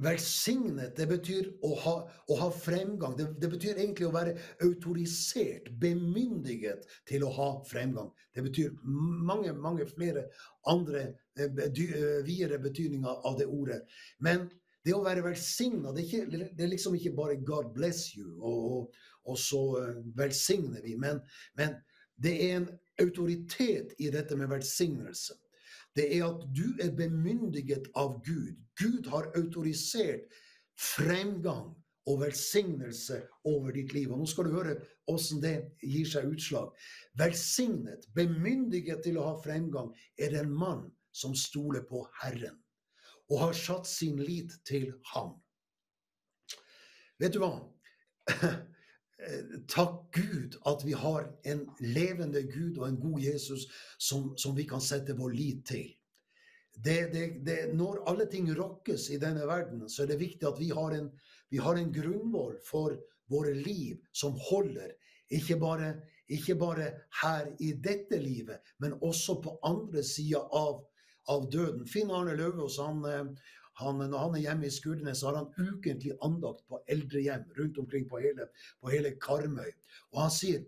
Velsignet, 0.00 0.94
det 0.96 1.04
betyr 1.10 1.48
å 1.66 1.72
ha, 1.82 1.92
å 2.32 2.36
ha 2.40 2.48
fremgang. 2.54 3.12
Det, 3.18 3.26
det, 3.42 3.50
betyr 3.52 3.76
egentlig 3.76 4.06
å 4.08 4.14
være 4.14 4.32
autorisert, 4.64 5.68
bemyndiget 5.82 6.86
til 7.08 7.26
å 7.26 7.32
ha 7.36 7.48
fremgang. 7.68 8.08
Det 8.32 8.44
betyr 8.46 8.72
mange, 8.82 9.52
mange 9.52 9.86
flere 9.90 10.24
andre 10.70 11.04
eh, 11.36 11.44
eh, 11.44 12.18
videre 12.24 12.60
betydninger 12.62 13.28
av 13.28 13.36
det 13.40 13.50
ordet. 13.52 13.82
Men 14.24 14.48
det 14.82 14.96
å 14.96 15.04
være 15.04 15.26
velsigna, 15.26 15.92
det, 15.94 16.08
det, 16.32 16.56
er 16.56 16.72
liksom 16.72 16.96
ikke 16.96 17.14
bare 17.18 17.36
'God 17.36 17.74
bless 17.76 18.14
you', 18.16 18.38
og, 18.40 18.64
og, 18.72 19.04
og 19.28 19.38
så 19.38 19.62
eh, 19.82 20.02
velsigner 20.16 20.80
vi. 20.82 20.96
Men, 20.96 21.20
men 21.58 21.76
det 22.16 22.38
er 22.48 22.56
en 22.62 22.68
autoritet 23.02 23.92
i 23.98 24.10
dette 24.14 24.36
med 24.40 24.48
velsignelse 24.48 25.41
det 25.96 26.08
er 26.16 26.26
at 26.30 26.46
du 26.56 26.66
er 26.80 26.94
bemyndiget 26.96 27.90
av 27.98 28.18
Gud. 28.24 28.56
Gud 28.80 29.08
har 29.12 29.30
autorisert 29.36 30.24
fremgang 30.78 31.74
og 32.08 32.22
velsignelse 32.24 33.20
over 33.44 33.74
ditt 33.76 33.92
liv. 33.94 34.10
Og 34.10 34.22
Nå 34.22 34.26
skal 34.26 34.48
du 34.48 34.56
høre 34.56 34.78
hvordan 35.06 35.42
det 35.42 35.54
gir 35.82 36.08
seg 36.08 36.30
utslag. 36.32 36.72
Velsignet, 37.18 38.08
bemyndiget 38.16 39.04
til 39.04 39.20
å 39.20 39.28
ha 39.30 39.36
fremgang, 39.44 39.92
er 40.18 40.34
en 40.40 40.50
mann 40.50 40.88
som 41.12 41.36
stoler 41.36 41.84
på 41.88 42.06
Herren 42.22 42.58
og 43.32 43.38
har 43.40 43.54
satt 43.56 43.86
sin 43.88 44.18
lit 44.20 44.52
til 44.68 44.90
ham. 45.14 45.36
Vet 47.20 47.32
du 47.32 47.40
hva? 47.40 47.54
Takk 49.70 50.16
Gud 50.16 50.56
at 50.66 50.84
vi 50.86 50.92
har 50.98 51.28
en 51.48 51.66
levende 51.78 52.42
Gud 52.50 52.78
og 52.78 52.88
en 52.88 53.00
god 53.00 53.20
Jesus 53.22 53.66
som, 53.98 54.32
som 54.36 54.56
vi 54.56 54.66
kan 54.68 54.82
sette 54.82 55.14
vår 55.18 55.34
lit 55.36 55.66
til. 55.68 55.90
Det, 56.72 57.12
det, 57.12 57.26
det, 57.46 57.58
når 57.76 58.02
alle 58.08 58.26
ting 58.32 58.48
rokkes 58.56 59.10
i 59.12 59.20
denne 59.20 59.46
verden, 59.46 59.84
så 59.88 60.02
er 60.02 60.12
det 60.12 60.22
viktig 60.22 60.48
at 60.48 60.60
vi 60.60 60.70
har 60.72 60.96
en, 60.96 61.10
vi 61.52 61.60
har 61.60 61.78
en 61.78 61.92
grunnvoll 61.92 62.56
for 62.64 62.96
våre 63.30 63.52
liv 63.54 64.00
som 64.12 64.36
holder. 64.48 64.94
Ikke 65.32 65.56
bare, 65.60 65.94
ikke 66.28 66.56
bare, 66.60 66.88
her 67.22 67.52
i 67.60 67.72
dette 67.84 68.18
livet, 68.20 68.60
men 68.80 68.96
også 69.00 69.38
på 69.44 69.58
andre 69.68 70.02
sida 70.04 70.40
av, 70.52 70.82
av, 71.28 71.46
døden. 71.52 71.86
Finn 71.88 72.10
Arne 72.12 72.34
Løvaas 72.36 72.80
han, 72.80 73.04
eh, 73.08 73.52
han, 73.80 74.02
når 74.02 74.18
han 74.18 74.36
er 74.36 74.44
hjemme 74.46 74.68
i 74.68 74.74
Skudenes, 74.74 75.22
har 75.24 75.38
han 75.38 75.50
ukentlig 75.56 76.12
andakt 76.24 76.66
på 76.68 76.80
eldrehjem 76.92 77.44
rundt 77.58 77.78
omkring 77.78 78.08
på 78.08 78.20
hele, 78.20 78.48
på 78.80 78.92
hele 78.92 79.14
Karmøy. 79.22 79.70
Og 80.12 80.22
han 80.26 80.32
sier 80.34 80.64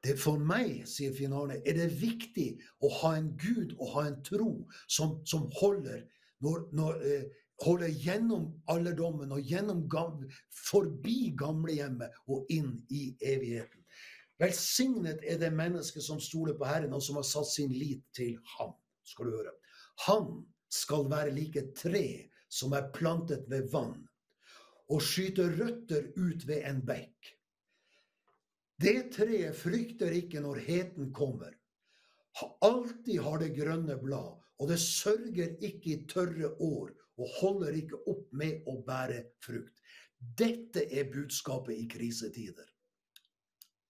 det 0.00 0.14
For 0.16 0.40
meg, 0.40 0.86
sier 0.88 1.12
Finn 1.12 1.34
Arne, 1.36 1.58
er 1.60 1.76
det 1.76 1.90
viktig 2.00 2.54
å 2.80 2.88
ha 3.02 3.10
en 3.18 3.34
Gud 3.36 3.74
og 3.76 3.90
ha 3.98 4.06
en 4.08 4.16
tro 4.24 4.48
som, 4.88 5.18
som 5.28 5.44
holder, 5.58 6.06
når, 6.40 6.62
når, 6.72 7.02
eh, 7.04 7.26
holder 7.64 7.92
gjennom 7.92 8.46
alderdommen 8.72 9.32
og 9.36 9.44
gjennom 9.44 9.82
gamle, 9.92 10.30
forbi 10.70 11.34
gamlehjemmet 11.38 12.16
og 12.32 12.48
inn 12.52 12.78
i 12.88 13.10
evigheten. 13.20 13.84
Velsignet 14.40 15.20
er 15.28 15.36
det 15.40 15.52
mennesket 15.52 16.04
som 16.04 16.20
stoler 16.22 16.56
på 16.56 16.68
Herren 16.68 16.96
og 16.96 17.04
som 17.04 17.18
har 17.20 17.26
satt 17.28 17.50
sin 17.52 17.72
lit 17.76 18.06
til 18.16 18.38
Ham. 18.56 18.72
skal 19.04 19.26
du 19.26 19.36
høre. 19.36 19.52
Han 20.06 20.46
skal 20.70 21.08
være 21.10 21.34
like 21.34 21.66
tre 21.76 22.06
som 22.50 22.74
er 22.74 22.90
plantet 22.94 23.46
ved 23.50 23.68
vann, 23.72 23.98
og 24.90 25.02
skyter 25.02 25.52
røtter 25.58 26.10
ut 26.18 26.46
ved 26.48 26.66
en 26.66 26.80
bekk. 26.86 27.34
Det 28.80 29.10
treet 29.14 29.56
frykter 29.58 30.14
ikke 30.16 30.40
når 30.42 30.62
heten 30.66 31.10
kommer. 31.14 31.52
Alltid 32.64 33.20
har 33.20 33.42
det 33.42 33.52
grønne 33.58 33.98
blad, 34.00 34.38
og 34.60 34.68
det 34.70 34.78
sørger 34.80 35.56
ikke 35.60 35.92
i 35.92 36.02
tørre 36.08 36.54
år, 36.62 36.92
og 37.20 37.34
holder 37.40 37.76
ikke 37.76 38.00
opp 38.08 38.30
med 38.32 38.64
å 38.70 38.78
bære 38.86 39.24
frukt. 39.44 39.82
Dette 40.20 40.86
er 40.88 41.10
budskapet 41.12 41.76
i 41.76 41.86
krisetider. 41.90 42.68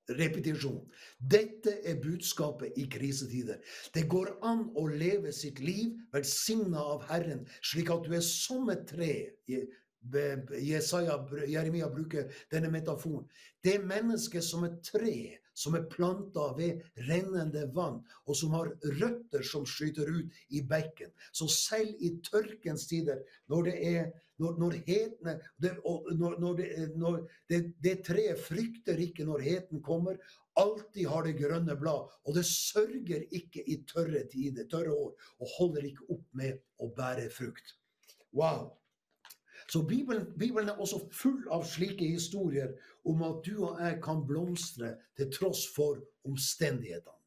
Repetisjon. 0.09 0.81
Dette 1.19 1.77
er 1.87 2.01
budskapet 2.03 2.79
i 2.81 2.87
krisetider. 2.91 3.61
Det 3.95 4.09
går 4.11 4.33
an 4.47 4.65
å 4.75 4.87
leve 4.91 5.33
sitt 5.35 5.61
liv 5.63 5.99
velsigna 6.15 6.83
av 6.97 7.05
Herren, 7.11 7.45
slik 7.63 7.93
at 7.95 8.07
du 8.07 8.17
er 8.17 8.25
som 8.27 8.71
et 8.73 8.87
tre. 8.91 9.13
Jesaja, 10.61 11.19
Jeremia 11.47 11.91
bruker 11.93 12.31
denne 12.53 12.71
metaforen. 12.73 13.27
Det 13.63 13.77
er 13.77 13.87
mennesket 13.87 14.45
som 14.45 14.65
et 14.65 14.81
tre 14.87 15.17
som 15.61 15.77
er 15.77 15.89
planta 15.93 16.47
ved 16.57 16.81
rennende 17.09 17.67
vann, 17.75 18.01
og 18.25 18.37
som 18.39 18.55
har 18.57 18.71
røtter 19.01 19.45
som 19.45 19.67
skyter 19.69 20.09
ut 20.09 20.41
i 20.57 20.63
bekken. 20.65 21.13
Så 21.33 21.51
selv 21.53 22.01
i 22.01 22.15
tørkens 22.25 22.87
tider, 22.89 23.21
når 23.53 23.69
det 23.69 23.77
er 23.91 24.11
når, 24.41 24.55
når 24.57 24.77
hetene 24.87 25.35
det, 25.61 25.75
når, 25.85 26.39
når, 26.41 26.55
det, 26.57 26.69
når 26.97 27.19
det, 27.53 27.59
det, 27.85 27.99
treet 28.07 28.41
frykter 28.41 29.03
ikke 29.05 29.27
når 29.29 29.45
heten 29.45 29.83
kommer. 29.85 30.17
Alltid 30.57 31.07
har 31.13 31.29
det 31.29 31.37
grønne 31.39 31.77
blad, 31.79 32.09
og 32.25 32.35
det 32.37 32.47
sørger 32.49 33.29
ikke 33.37 33.63
i 33.69 33.83
tørre 33.89 34.25
tider, 34.33 34.65
tørre 34.73 34.97
år, 34.97 35.13
og 35.41 35.55
holder 35.59 35.93
ikke 35.93 36.09
opp 36.17 36.27
med 36.41 36.59
å 36.81 36.89
bære 36.97 37.29
frukt. 37.37 37.77
Wow! 38.33 38.80
Så 39.73 39.83
Bibelen, 39.83 40.27
Bibelen, 40.39 40.69
er 40.69 40.81
også 40.83 40.99
full 41.13 41.45
av 41.51 41.63
slike 41.65 42.07
historier 42.11 42.73
om 43.07 43.23
at 43.23 43.45
du 43.47 43.53
og 43.69 43.79
jeg 43.79 44.01
kan 44.03 44.25
blomstre 44.27 44.97
til 45.17 45.31
tross 45.31 45.63
for 45.77 46.01
omstendighetene. 46.27 47.21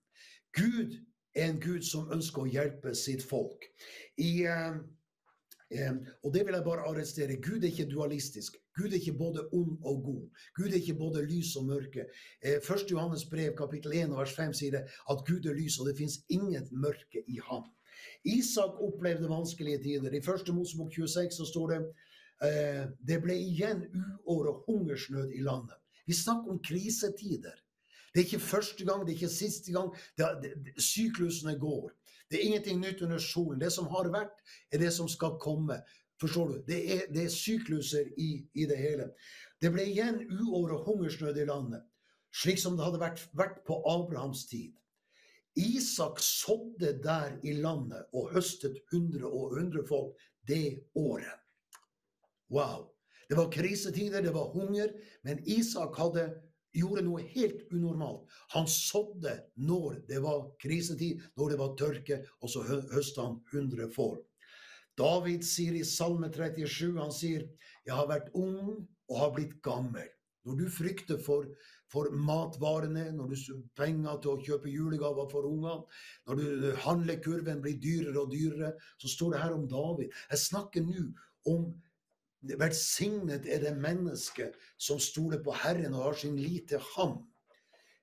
Gud 0.53 0.97
er 1.35 1.49
en 1.49 1.61
Gud 1.63 1.85
som 1.87 2.11
ønsker 2.11 2.43
å 2.43 2.51
hjelpe 2.51 2.91
sitt 2.99 3.23
folk. 3.23 3.63
I, 4.19 4.43
eh, 4.43 5.95
og 6.23 6.35
det 6.35 6.43
vil 6.43 6.59
jeg 6.59 6.67
bare 6.67 6.85
arrestere. 6.89 7.39
Gud 7.41 7.63
er 7.63 7.71
ikke 7.71 7.89
dualistisk. 7.89 8.59
Gud 8.75 8.91
er 8.91 8.99
ikke 8.99 9.17
både 9.17 9.47
ond 9.55 9.79
og 9.79 10.03
god. 10.03 10.45
Gud 10.57 10.67
er 10.67 10.81
ikke 10.81 10.99
både 10.99 11.23
lys 11.25 11.55
og 11.55 11.69
mørke. 11.71 12.09
1. 12.43 12.59
Eh, 12.59 12.91
Johannes 12.91 13.25
brev 13.31 13.55
kapittel 13.57 13.95
1 14.03 14.17
vers 14.19 14.35
5 14.35 14.53
sier 14.59 14.75
det 14.75 14.83
at 14.83 15.23
Gud 15.27 15.47
er 15.47 15.55
lys, 15.55 15.79
og 15.79 15.87
det 15.87 15.97
fins 15.97 16.19
inget 16.29 16.71
mørke 16.71 17.23
i 17.27 17.39
ham. 17.49 17.69
Isak 18.27 18.81
opplevde 18.83 19.29
vanskelige 19.29 19.83
tider. 19.83 20.11
I 20.11 20.19
1. 20.19 20.51
Mosebok 20.53 20.91
26 20.91 21.37
så 21.39 21.47
står 21.47 21.71
det 21.71 21.79
eh, 21.85 22.11
det 22.43 23.19
ble 23.23 23.35
igjen 23.39 23.85
uår 24.27 24.49
og 24.51 24.65
hungersnød 24.67 25.31
i 25.31 25.43
landet. 25.45 25.77
Vi 26.05 26.13
snakker 26.13 26.51
om 26.51 26.59
krisetider. 26.59 27.55
Det 28.13 28.21
er 28.21 28.25
ikke 28.27 28.45
første 28.45 28.85
gang, 28.85 29.01
det 29.01 29.13
er 29.13 29.19
ikke 29.21 29.29
siste 29.33 29.71
gang. 29.73 29.89
Det, 30.17 30.27
det, 30.43 30.73
syklusene 30.83 31.55
går. 31.59 31.89
Det 32.29 32.39
er 32.39 32.45
ingenting 32.45 32.81
nytt 32.81 33.01
under 33.01 33.17
solen. 33.17 33.61
Det 33.61 33.71
som 33.73 33.87
har 33.89 34.09
vært, 34.13 34.35
er 34.71 34.83
det 34.83 34.91
som 34.93 35.09
skal 35.09 35.39
komme. 35.41 35.79
Forstår 36.21 36.51
du? 36.51 36.59
Det 36.67 36.79
er, 36.95 37.01
det 37.13 37.25
er 37.25 37.33
sykluser 37.33 38.11
i, 38.17 38.45
i, 38.53 38.67
det 38.69 38.77
hele. 38.77 39.09
Det 39.61 39.71
ble 39.73 39.87
igjen 39.89 40.21
uår 40.29 40.75
og 40.77 40.87
hungersnød 40.87 41.39
i 41.41 41.47
landet, 41.49 41.83
slik 42.33 42.61
som 42.61 42.77
det 42.77 42.85
hadde 42.85 43.01
vært, 43.01 43.23
vært 43.33 43.63
på 43.67 43.79
Abrahams 43.89 44.45
tid. 44.51 44.73
Isak 45.59 46.21
sådde 46.21 46.95
der 47.03 47.37
i 47.45 47.53
landet 47.61 48.09
og 48.13 48.31
høstet 48.33 48.79
hundre 48.91 49.29
og 49.29 49.57
hundre 49.57 49.85
folk 49.89 50.21
det 50.49 50.89
året. 50.97 51.42
Wow! 52.53 52.89
Det 53.29 53.37
var 53.39 53.51
krisetider, 53.51 54.21
det 54.21 54.33
var 54.35 54.51
hunger, 54.53 54.91
men 55.25 55.39
Isak 55.49 55.95
hadde 55.97 56.27
gjorde 56.73 57.03
noe 57.05 57.21
helt 57.33 57.67
unormalt. 57.73 58.25
Han 58.53 58.67
sådde 58.69 59.35
når 59.61 60.01
det 60.09 60.21
var 60.23 60.47
krisetid, 60.61 61.21
når 61.37 61.53
det 61.53 61.59
var 61.61 61.75
tørke, 61.79 62.19
og 62.41 62.51
så 62.51 62.63
høsta 62.65 63.27
han 63.27 63.39
100 63.53 63.89
får. 63.95 64.17
David 64.97 65.45
sier 65.45 65.77
i 65.77 65.85
Salme 65.87 66.29
37, 66.29 66.99
han 66.99 67.13
sier, 67.13 67.47
'Jeg 67.85 67.95
har 67.95 68.07
vært 68.07 68.33
ung 68.33 68.85
og 69.09 69.15
har 69.17 69.31
blitt 69.33 69.61
gammel'. 69.61 70.11
Når 70.45 70.57
du 70.59 70.69
frykter 70.69 71.17
for, 71.23 71.47
for 71.91 72.11
matvarene, 72.11 73.11
når 73.15 73.29
du 73.31 73.35
har 73.35 73.61
penger 73.79 74.19
til 74.21 74.31
å 74.31 74.43
kjøpe 74.43 74.69
julegaver 74.69 75.29
for 75.31 75.47
ungene, 75.47 75.85
når 76.27 76.35
du, 76.35 76.75
handlekurven 76.83 77.61
blir 77.63 77.79
dyrere 77.79 78.19
og 78.19 78.31
dyrere, 78.31 78.73
så 78.99 79.07
står 79.07 79.31
det 79.31 79.41
her 79.41 79.55
om 79.55 79.67
David. 79.71 80.11
Jeg 80.29 80.39
snakker 80.39 80.83
nå 80.83 81.05
om 81.47 81.71
Velsignet 82.43 83.47
er 83.47 83.61
det 83.63 83.75
mennesket 83.79 84.57
som 84.77 84.99
stoler 84.99 85.39
på 85.43 85.55
Herren 85.63 85.95
og 85.95 86.09
har 86.09 86.17
sin 86.19 86.35
lit 86.39 86.67
til 86.73 86.81
ham. 86.93 87.21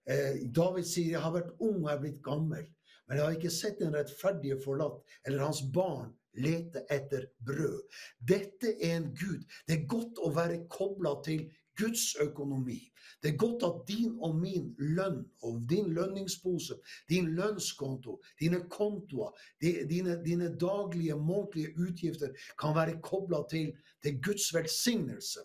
Eh, 0.08 0.46
David 0.48 0.84
sier, 0.84 1.10
'Jeg 1.12 1.20
har 1.20 1.32
vært 1.32 1.56
ung 1.60 1.84
og 1.84 1.90
er 1.92 2.00
blitt 2.00 2.22
gammel', 2.22 2.70
men 3.06 3.16
jeg 3.16 3.24
har 3.24 3.36
ikke 3.36 3.50
sett 3.50 3.78
den 3.78 3.94
rettferdige 3.94 4.60
forlatt, 4.64 5.02
eller 5.26 5.44
hans 5.44 5.62
barn 5.74 6.14
lete 6.32 6.84
etter 6.90 7.26
brød. 7.46 7.80
Dette 8.28 8.76
er 8.82 8.96
en 8.96 9.14
Gud. 9.14 9.44
Det 9.66 9.76
er 9.76 9.88
godt 9.90 10.18
å 10.22 10.30
være 10.34 10.66
kobla 10.70 11.16
til 11.24 11.50
Guds 11.80 12.14
økonomi. 12.20 12.80
Det 13.22 13.32
er 13.32 13.36
godt 13.36 13.62
at 13.62 13.88
din 13.88 14.16
og 14.20 14.36
min 14.36 14.74
lønn 14.78 15.24
og 15.42 15.60
din 15.70 15.92
lønningspose, 15.92 16.74
din 17.08 17.34
lønnskonto, 17.36 18.22
dine 18.40 18.62
kontoer, 18.70 19.36
dine, 19.60 20.16
dine 20.24 20.48
daglige, 20.60 21.16
månedlige 21.16 21.74
utgifter 21.78 22.28
kan 22.60 22.74
være 22.74 23.00
kobla 23.02 23.42
til, 23.50 23.72
til, 24.02 24.22
Guds 24.22 24.54
velsignelse. 24.54 25.40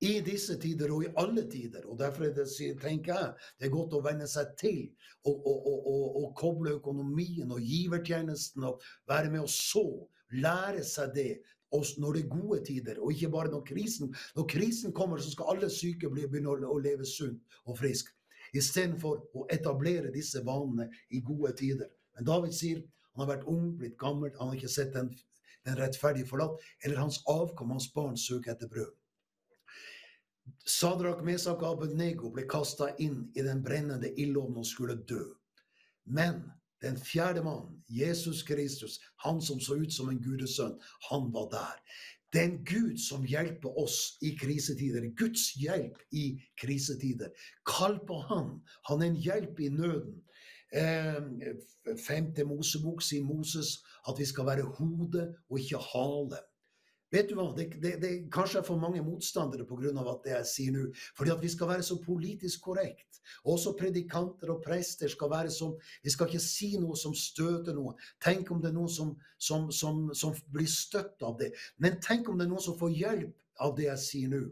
I 0.00 0.20
disse 0.24 0.56
tider 0.60 0.92
og 0.92 1.04
i 1.04 1.12
alle 1.16 1.50
tider. 1.50 1.84
og 1.84 1.98
Derfor 1.98 2.24
det, 2.24 2.48
tenker 2.80 3.14
jeg 3.14 3.32
det 3.58 3.66
er 3.66 3.74
godt 3.74 3.96
å 3.96 4.04
venne 4.04 4.28
seg 4.28 4.54
til 4.60 4.78
å, 5.28 6.30
koble 6.36 6.78
økonomien 6.78 7.52
og 7.52 7.60
givertjenesten 7.60 8.64
og 8.64 8.80
være 9.08 9.32
med 9.32 9.44
å 9.44 9.50
så. 9.52 9.84
Lære 10.30 10.84
seg 10.86 11.12
det 11.14 11.30
oss 11.76 11.96
når 11.98 12.16
det 12.16 12.22
er 12.24 12.32
gode 12.32 12.60
tider, 12.66 13.00
og 13.00 13.12
ikke 13.12 13.30
bare 13.30 13.50
når 13.50 13.64
krisen 13.66 14.14
Når 14.36 14.46
krisen 14.48 14.92
kommer, 14.92 15.18
så 15.18 15.30
skal 15.30 15.52
alle 15.54 15.70
syke 15.70 16.10
begynne 16.10 16.50
å, 16.50 16.78
leve 16.78 17.06
sunt 17.06 17.42
og 17.64 17.78
frisk. 17.78 18.10
Istedenfor 18.54 19.22
å 19.34 19.46
etablere 19.50 20.10
disse 20.12 20.42
vanene 20.44 20.88
i 21.10 21.20
gode 21.20 21.52
tider. 21.56 21.90
Men 22.16 22.26
David 22.26 22.54
sier 22.56 22.82
han 23.14 23.24
har 23.24 23.36
vært 23.36 23.48
ung, 23.50 23.76
blitt 23.78 23.98
gammel, 23.98 24.30
han 24.38 24.50
har 24.50 24.56
ikke 24.56 24.70
sett 24.70 24.94
den, 24.94 25.10
den 25.66 25.76
rettferdige 25.78 26.26
forlatt, 26.26 26.62
eller 26.84 27.02
hans 27.02 27.20
avkom, 27.28 27.74
hans 27.74 27.90
barn, 27.94 28.16
søker 28.16 28.54
etter 28.54 28.70
brød. 28.70 28.94
Sadrak, 30.66 31.22
Mesak 31.26 31.62
Abednego 31.66 32.30
ble 32.34 32.46
kasta 32.50 32.90
inn 32.98 33.28
i 33.38 33.44
den 33.46 33.62
brennende 33.62 34.10
ildovnen 34.18 34.62
og 34.62 34.66
skulle 34.66 34.96
dø. 35.06 35.22
Men 36.10 36.42
den 36.82 36.96
fjerde 36.98 37.42
mannen, 37.44 37.82
Jesus 37.88 38.42
Kristus, 38.42 39.00
han 39.24 39.40
som 39.42 39.60
så 39.60 39.74
ut 39.74 39.92
som 39.92 40.08
en 40.08 40.22
gudesønn, 40.22 40.78
han 41.10 41.28
var 41.34 41.48
der. 41.52 41.76
Den 42.32 42.64
Gud 42.64 42.98
som 43.02 43.24
hjelper 43.26 43.78
oss 43.78 44.18
i 44.22 44.36
krisetider. 44.38 45.08
Guds 45.18 45.50
hjelp 45.58 45.98
i 46.14 46.38
krisetider. 46.60 47.32
Kall 47.66 47.98
på 48.06 48.20
Han. 48.28 48.60
Han 48.88 49.02
er 49.02 49.10
en 49.10 49.16
hjelp 49.16 49.60
i 49.60 49.68
nøden. 49.68 50.20
Eh, 50.70 51.18
femte 51.98 52.44
Mosebok 52.46 53.02
sier 53.02 53.26
Moses 53.26 53.80
at 54.06 54.14
vi 54.18 54.28
skal 54.30 54.46
være 54.46 54.68
hode 54.78 55.24
og 55.50 55.58
ikke 55.58 55.82
hale. 55.90 56.38
Vet 57.10 57.30
du 57.30 57.34
hva, 57.34 57.48
det, 57.56 57.72
det, 57.82 57.96
det 58.02 58.10
kanskje 58.32 58.60
er 58.60 58.66
for 58.66 58.78
mange 58.78 59.02
motstandere 59.02 59.66
pga. 59.66 59.90
at 59.98 60.24
det 60.24 60.34
jeg 60.36 60.50
sier 60.52 60.76
nå. 60.76 60.84
Fordi 61.18 61.32
at 61.34 61.42
vi 61.42 61.50
skal 61.50 61.68
være 61.72 61.86
så 61.86 61.98
politisk 62.04 62.62
korrekt. 62.68 63.20
Også 63.44 63.74
predikanter 63.78 64.50
og 64.54 64.62
prester 64.64 65.10
skal 65.10 65.30
være 65.30 65.50
sånn 65.54 65.76
Vi 66.02 66.10
skal 66.10 66.28
ikke 66.28 66.42
si 66.42 66.72
noe 66.80 66.96
som 66.98 67.14
støter 67.14 67.74
noen. 67.76 67.98
Tenk 68.22 68.50
om 68.50 68.62
det 68.62 68.70
er 68.70 68.78
noen 68.78 68.90
som, 68.90 69.12
som, 69.38 69.68
som, 69.74 70.08
som 70.14 70.34
blir 70.54 70.70
støtt 70.70 71.22
av 71.26 71.36
det. 71.38 71.52
Men 71.78 72.00
tenk 72.02 72.28
om 72.28 72.38
det 72.38 72.46
er 72.46 72.54
noen 72.54 72.64
som 72.64 72.78
får 72.78 72.96
hjelp 72.96 73.36
av 73.60 73.76
det 73.76 73.90
jeg 73.90 74.04
sier 74.06 74.34
nå. 74.34 74.44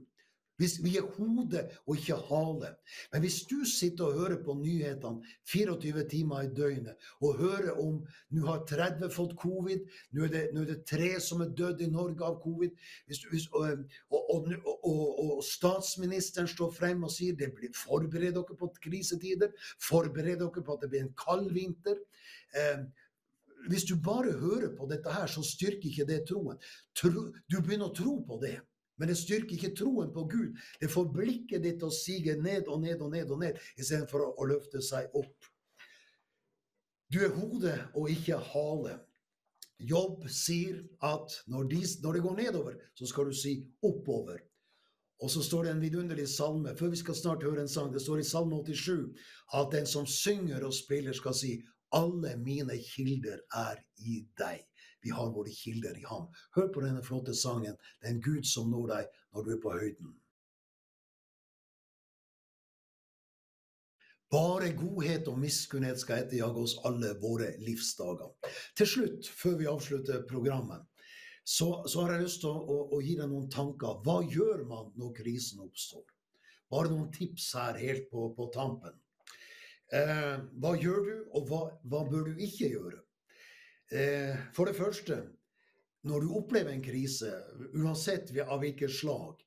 Hvis 0.59 0.79
vi 0.83 0.97
er 0.99 1.07
hode 1.17 1.61
og 1.87 1.97
ikke 1.97 2.17
hale. 2.29 2.73
Men 3.13 3.23
hvis 3.23 3.43
du 3.51 3.61
sitter 3.65 4.09
og 4.09 4.19
hører 4.19 4.41
på 4.45 4.57
nyhetene 4.59 5.23
24 5.47 6.05
timer 6.11 6.47
i 6.47 6.53
døgnet 6.55 7.11
og 7.21 7.39
hører 7.39 7.79
om 7.79 8.01
nå 8.35 8.47
har 8.47 8.65
30 8.67 9.11
fått 9.15 9.37
covid, 9.39 9.85
nå 10.13 10.27
er, 10.27 10.49
er 10.51 10.69
det 10.73 10.81
tre 10.89 11.13
som 11.23 11.45
er 11.45 11.55
dødd 11.61 11.85
i 11.87 11.91
Norge 11.93 12.27
av 12.27 12.41
covid, 12.43 12.75
hvis, 13.07 13.23
hvis, 13.31 13.47
og, 13.55 13.85
og, 14.11 14.49
og, 14.67 15.03
og, 15.25 15.35
statsministeren 15.47 16.51
står 16.51 16.73
frem 16.75 17.07
og 17.07 17.13
sier 17.15 17.37
det 17.39 17.53
blir, 17.55 17.71
forbered 17.77 18.35
dere 18.35 18.59
på 18.59 18.71
krisetider, 18.83 19.55
forbered 19.83 20.43
dere 20.43 20.65
på 20.65 20.75
at 20.75 20.83
det 20.83 20.91
blir 20.93 21.07
en 21.07 21.15
kald 21.19 21.53
vinter. 21.55 22.03
Eh, 22.57 22.83
hvis 23.69 23.87
du 23.87 23.95
bare 24.03 24.33
hører 24.41 24.75
på 24.77 24.87
dette 24.91 25.13
her, 25.13 25.27
så 25.27 25.43
styrker 25.43 25.91
ikke 25.91 26.07
det 26.09 26.25
troen. 26.29 26.59
Tro, 26.97 27.29
du 27.51 27.57
begynner 27.61 27.91
å 27.91 27.95
tro 27.95 28.19
på 28.27 28.39
det. 28.43 28.59
Men 28.99 29.11
det 29.11 29.19
styrker 29.21 29.55
ikke 29.57 29.75
troen 29.79 30.11
på 30.15 30.25
Gud. 30.31 30.57
Det 30.81 30.91
får 30.91 31.13
blikket 31.15 31.63
ditt 31.65 31.79
til 31.81 31.91
å 31.91 31.95
sige 31.95 32.35
ned 32.43 32.69
og 32.69 32.83
ned 32.83 33.05
og 33.05 33.13
ned 33.15 33.31
og 33.35 33.43
ned, 33.43 33.61
istedenfor 33.79 34.27
å, 34.31 34.49
løfte 34.51 34.83
seg 34.85 35.15
opp. 35.19 35.51
Du 37.09 37.21
er 37.25 37.33
hode 37.39 37.75
og 37.97 38.11
ikke 38.13 38.41
hale. 38.51 38.99
Jobb 39.79 40.27
sier 40.33 40.83
at 41.07 41.39
når, 41.47 41.71
de, 41.71 41.81
det 41.87 42.23
går 42.25 42.37
nedover, 42.37 42.79
så 42.99 43.07
skal 43.07 43.31
du 43.31 43.37
si 43.37 43.55
oppover. 43.87 44.43
Og 45.23 45.31
så 45.31 45.43
står 45.43 45.67
det 45.67 45.71
en 45.73 45.83
vidunderlig 45.83 46.29
salme, 46.31 46.75
før 46.79 46.93
vi 46.93 47.01
skal 47.01 47.17
snart 47.19 47.47
høre 47.47 47.65
en 47.65 47.71
sang, 47.71 47.91
det 47.95 48.03
står 48.03 48.21
i 48.23 48.27
Salme 48.27 48.61
87 48.63 49.09
at 49.59 49.73
den 49.75 49.87
som 49.87 50.07
synger 50.07 50.67
og 50.67 50.75
spiller, 50.75 51.17
skal 51.17 51.35
si 51.35 51.57
alle 51.97 52.37
mine 52.39 52.77
kilder 52.93 53.41
er 53.57 53.81
i 53.99 54.21
deg. 54.39 54.68
Vi 55.05 55.11
har 55.15 55.35
våre 55.35 55.53
kilder 55.55 55.99
i 55.99 56.07
ham. 56.09 56.31
Hør 56.57 56.73
på 56.75 56.85
denne 56.85 57.03
flotte 57.07 57.35
sangen. 57.35 57.77
Det 58.01 58.09
er 58.09 58.17
en 58.17 58.25
Gud 58.25 58.49
som 58.49 58.71
når 58.73 58.89
deg 58.95 59.13
når 59.35 59.47
du 59.47 59.53
er 59.55 59.61
på 59.63 59.75
høyden. 59.77 60.17
Bare 64.29 64.75
godhet 64.77 65.29
og 65.33 65.39
miskunnhet 65.41 66.01
skal 66.03 66.27
etterjage 66.27 66.61
oss 66.61 66.75
alle 66.85 67.15
våre 67.23 67.55
livsdager. 67.65 68.35
Til 68.77 68.91
slutt, 68.91 69.29
før 69.41 69.57
vi 69.57 69.69
avslutter 69.71 70.27
programmet, 70.29 70.85
så, 71.49 71.71
så 71.89 72.03
har 72.05 72.13
jeg 72.13 72.27
lyst 72.27 72.43
til 72.43 72.53
å, 72.53 72.61
å, 72.61 72.79
å, 72.93 73.01
gi 73.01 73.15
deg 73.17 73.31
noen 73.31 73.49
tanker. 73.49 74.03
Hva 74.05 74.19
gjør 74.29 74.67
man 74.69 74.91
når 75.01 75.15
krisen 75.23 75.63
oppstår? 75.65 76.05
Bare 76.69 76.93
noen 76.93 77.09
tips 77.15 77.55
her 77.57 77.79
helt 77.81 78.11
på, 78.13 78.27
på 78.37 78.51
tampen. 78.53 78.99
Eh, 79.97 80.35
hva 80.61 80.75
gjør 80.77 81.07
du, 81.07 81.15
og 81.33 81.49
hva, 81.49 81.63
hva 81.89 82.03
bør 82.11 82.29
du 82.29 82.43
ikke 82.45 82.69
gjøre? 82.69 83.01
Eh, 83.93 84.37
for 84.55 84.65
det 84.65 84.77
første, 84.77 85.23
når 86.05 86.21
du 86.21 86.33
opplever 86.37 86.71
en 86.73 86.85
krise, 86.85 87.33
uansett 87.75 88.31
av 88.45 88.61
hvilket 88.61 88.93
slag, 88.93 89.41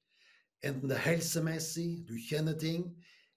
enten 0.66 0.90
det 0.90 0.98
er 0.98 1.08
helsemessig, 1.12 2.04
du 2.10 2.16
kjenner 2.30 2.58
ting, 2.60 2.88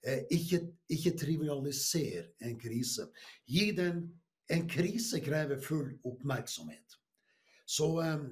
eh, 0.06 0.24
ikke, 0.32 0.62
ikke 0.88 1.16
trivialiser 1.20 2.30
en 2.40 2.60
krise. 2.60 3.10
Gi 3.46 3.70
den 3.76 4.06
En 4.52 4.66
krise 4.68 5.22
krever 5.24 5.56
full 5.56 5.94
oppmerksomhet. 6.04 6.98
Så 7.64 7.86
eh, 8.04 8.26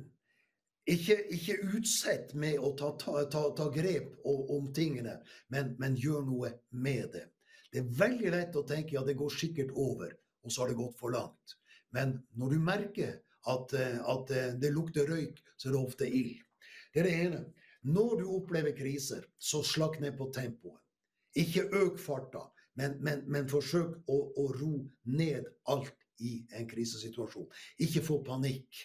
ikke, 0.92 1.14
ikke 1.32 1.54
utsett 1.78 2.34
med 2.34 2.58
å 2.60 2.74
ta, 2.76 2.90
ta, 3.00 3.22
ta, 3.32 3.46
ta 3.56 3.68
grep 3.72 4.18
om 4.28 4.66
tingene, 4.76 5.14
men, 5.48 5.72
men, 5.80 5.96
gjør 5.96 6.26
noe 6.28 6.50
med 6.70 7.14
det. 7.14 7.24
Det 7.72 7.80
er 7.80 7.96
veldig 8.02 8.34
lett 8.34 8.60
å 8.60 8.64
tenke 8.68 8.98
ja, 8.98 9.04
det 9.06 9.16
går 9.16 9.32
sikkert 9.32 9.72
over, 9.72 10.12
og 10.44 10.52
så 10.52 10.66
har 10.66 10.74
det 10.74 10.80
gått 10.82 11.00
for 11.00 11.16
langt. 11.16 11.56
Men 11.92 12.16
når 12.38 12.54
du 12.54 12.62
merker 12.62 13.18
at, 13.48 13.74
eh, 13.76 13.98
at 14.14 14.30
eh, 14.30 14.54
det 14.60 14.72
lukter 14.72 15.08
røyk, 15.08 15.40
så 15.56 15.68
er 15.68 15.76
det 15.76 15.82
ofte 15.82 16.08
ild. 16.08 16.38
Det 16.92 17.02
er 17.02 17.08
det 17.08 17.18
ene. 17.26 17.42
Når 17.82 18.20
du 18.20 18.26
opplever 18.36 18.76
kriser, 18.76 19.24
så 19.38 19.62
slakk 19.66 19.98
ned 20.00 20.16
på 20.18 20.30
tempoet. 20.34 20.78
Ikke 21.34 21.64
øk 21.72 21.98
farta, 21.98 22.44
men, 22.78 22.98
men, 23.04 23.24
men 23.32 23.48
forsøk 23.48 23.96
å, 24.08 24.18
å, 24.38 24.46
ro 24.54 24.74
ned 25.08 25.48
alt 25.72 25.96
i 26.22 26.36
en 26.56 26.68
krisesituasjon. 26.68 27.48
Ikke 27.82 28.04
få 28.04 28.20
panikk. 28.24 28.84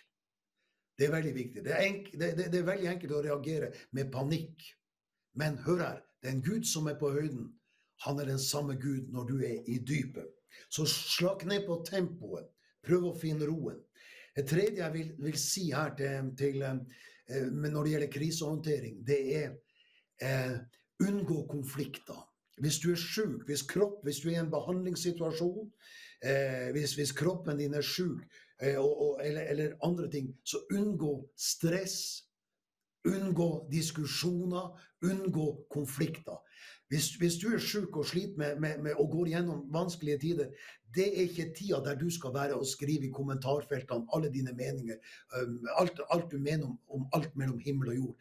Det 0.98 1.08
er 1.08 1.14
veldig 1.14 1.34
viktig. 1.36 1.64
Det 1.68 1.76
er, 1.76 1.84
enk, 1.86 2.10
det, 2.16 2.32
det, 2.40 2.48
det 2.54 2.62
er 2.62 2.72
veldig 2.72 2.90
enkelt 2.96 3.14
å 3.14 3.24
reagere 3.28 3.72
med 3.96 4.10
panikk. 4.14 4.66
Men 5.38 5.60
hør 5.68 5.84
her, 5.84 6.02
er 6.26 6.42
Gud 6.42 6.66
som 6.66 6.88
er 6.90 6.98
på 6.98 7.12
høyden. 7.14 7.52
Han 8.08 8.20
er 8.20 8.32
den 8.32 8.42
samme 8.42 8.76
Gud 8.82 9.12
når 9.14 9.30
du 9.30 9.36
er 9.46 9.68
i 9.70 9.78
dypet. 9.78 10.34
Så 10.74 10.88
slakk 10.90 11.46
ned 11.46 11.68
på 11.68 11.78
tempoet. 11.86 12.50
Prøv 12.88 13.12
å 13.12 13.18
finne 13.20 13.48
roen. 13.50 13.82
Det 14.38 14.46
tredje 14.48 14.84
jeg 14.84 14.94
vil, 14.94 15.14
vil 15.26 15.38
si 15.42 15.68
her 15.74 15.94
til, 15.98 16.32
til 16.38 16.64
eh, 16.64 17.48
når 17.52 17.84
det 17.84 17.94
gjelder 17.94 18.12
krisehåndtering, 18.14 19.00
det 19.08 19.22
er 19.36 19.48
eh, 20.22 20.58
unngå 21.04 21.46
konflikter. 21.50 22.20
Hvis 22.58 22.80
du 22.82 22.92
er 22.92 23.02
syk, 23.02 23.46
hvis, 23.46 23.66
hvis 24.04 24.20
du 24.22 24.30
er 24.30 24.36
i 24.36 24.40
en 24.42 24.52
behandlingssituasjon, 24.52 25.72
eh, 26.26 26.70
hvis, 26.74 26.96
hvis, 26.98 27.14
kroppen 27.18 27.58
din 27.58 27.74
er 27.78 27.86
syk, 27.86 28.24
eh, 28.62 28.78
eller, 29.22 29.42
eller, 29.42 29.76
andre 29.84 30.10
ting, 30.12 30.32
så 30.46 30.64
unngå 30.74 31.30
stress. 31.38 32.24
Unngå 33.08 33.68
diskusjoner, 33.72 34.74
unngå 35.06 35.48
konflikter. 35.72 36.42
Hvis, 36.88 37.10
hvis, 37.20 37.36
du 37.42 37.50
er 37.52 37.60
syk 37.60 37.98
og 38.00 38.06
sliter 38.08 38.38
med, 38.40 38.60
med, 38.64 38.82
med, 38.84 38.94
og 38.96 39.10
går 39.12 39.32
gjennom 39.34 39.66
vanskelige 39.74 40.20
tider, 40.24 40.52
det 40.96 41.08
er 41.08 41.26
ikke 41.28 41.52
tida 41.56 41.82
der 41.84 41.98
du 42.00 42.08
skal 42.10 42.34
være 42.34 42.56
og 42.56 42.68
skrive 42.68 43.08
i 43.08 43.12
kommentarfeltene 43.14 44.08
alle 44.16 44.32
dine 44.34 44.54
meninger, 44.56 44.96
alt, 45.80 46.00
alt, 46.10 46.32
du 46.32 46.38
mener 46.38 46.66
om, 46.66 46.78
om, 46.90 47.10
alt 47.14 47.36
mellom 47.36 47.60
himmel 47.60 47.92
og 47.92 47.96
jord. 47.96 48.16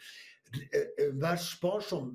Eh, 0.57 0.81
eh, 0.99 1.15
vær 1.23 1.37
sparsom, 1.37 2.11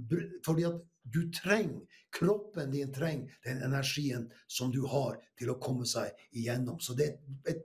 fordi 0.45 0.67
at 0.67 0.81
du 1.13 1.21
trenger, 1.31 1.81
kroppen 2.12 2.71
din 2.71 2.93
trenger 2.93 3.31
den 3.45 3.63
energien 3.63 4.27
som 4.47 4.71
du 4.71 4.84
har 4.88 5.17
til 5.39 5.53
å 5.53 5.60
komme 5.63 5.88
seg 5.88 6.12
igjennom. 6.31 6.79
Så 6.79 6.95
det 6.99 7.07
er 7.07 7.55
et 7.55 7.63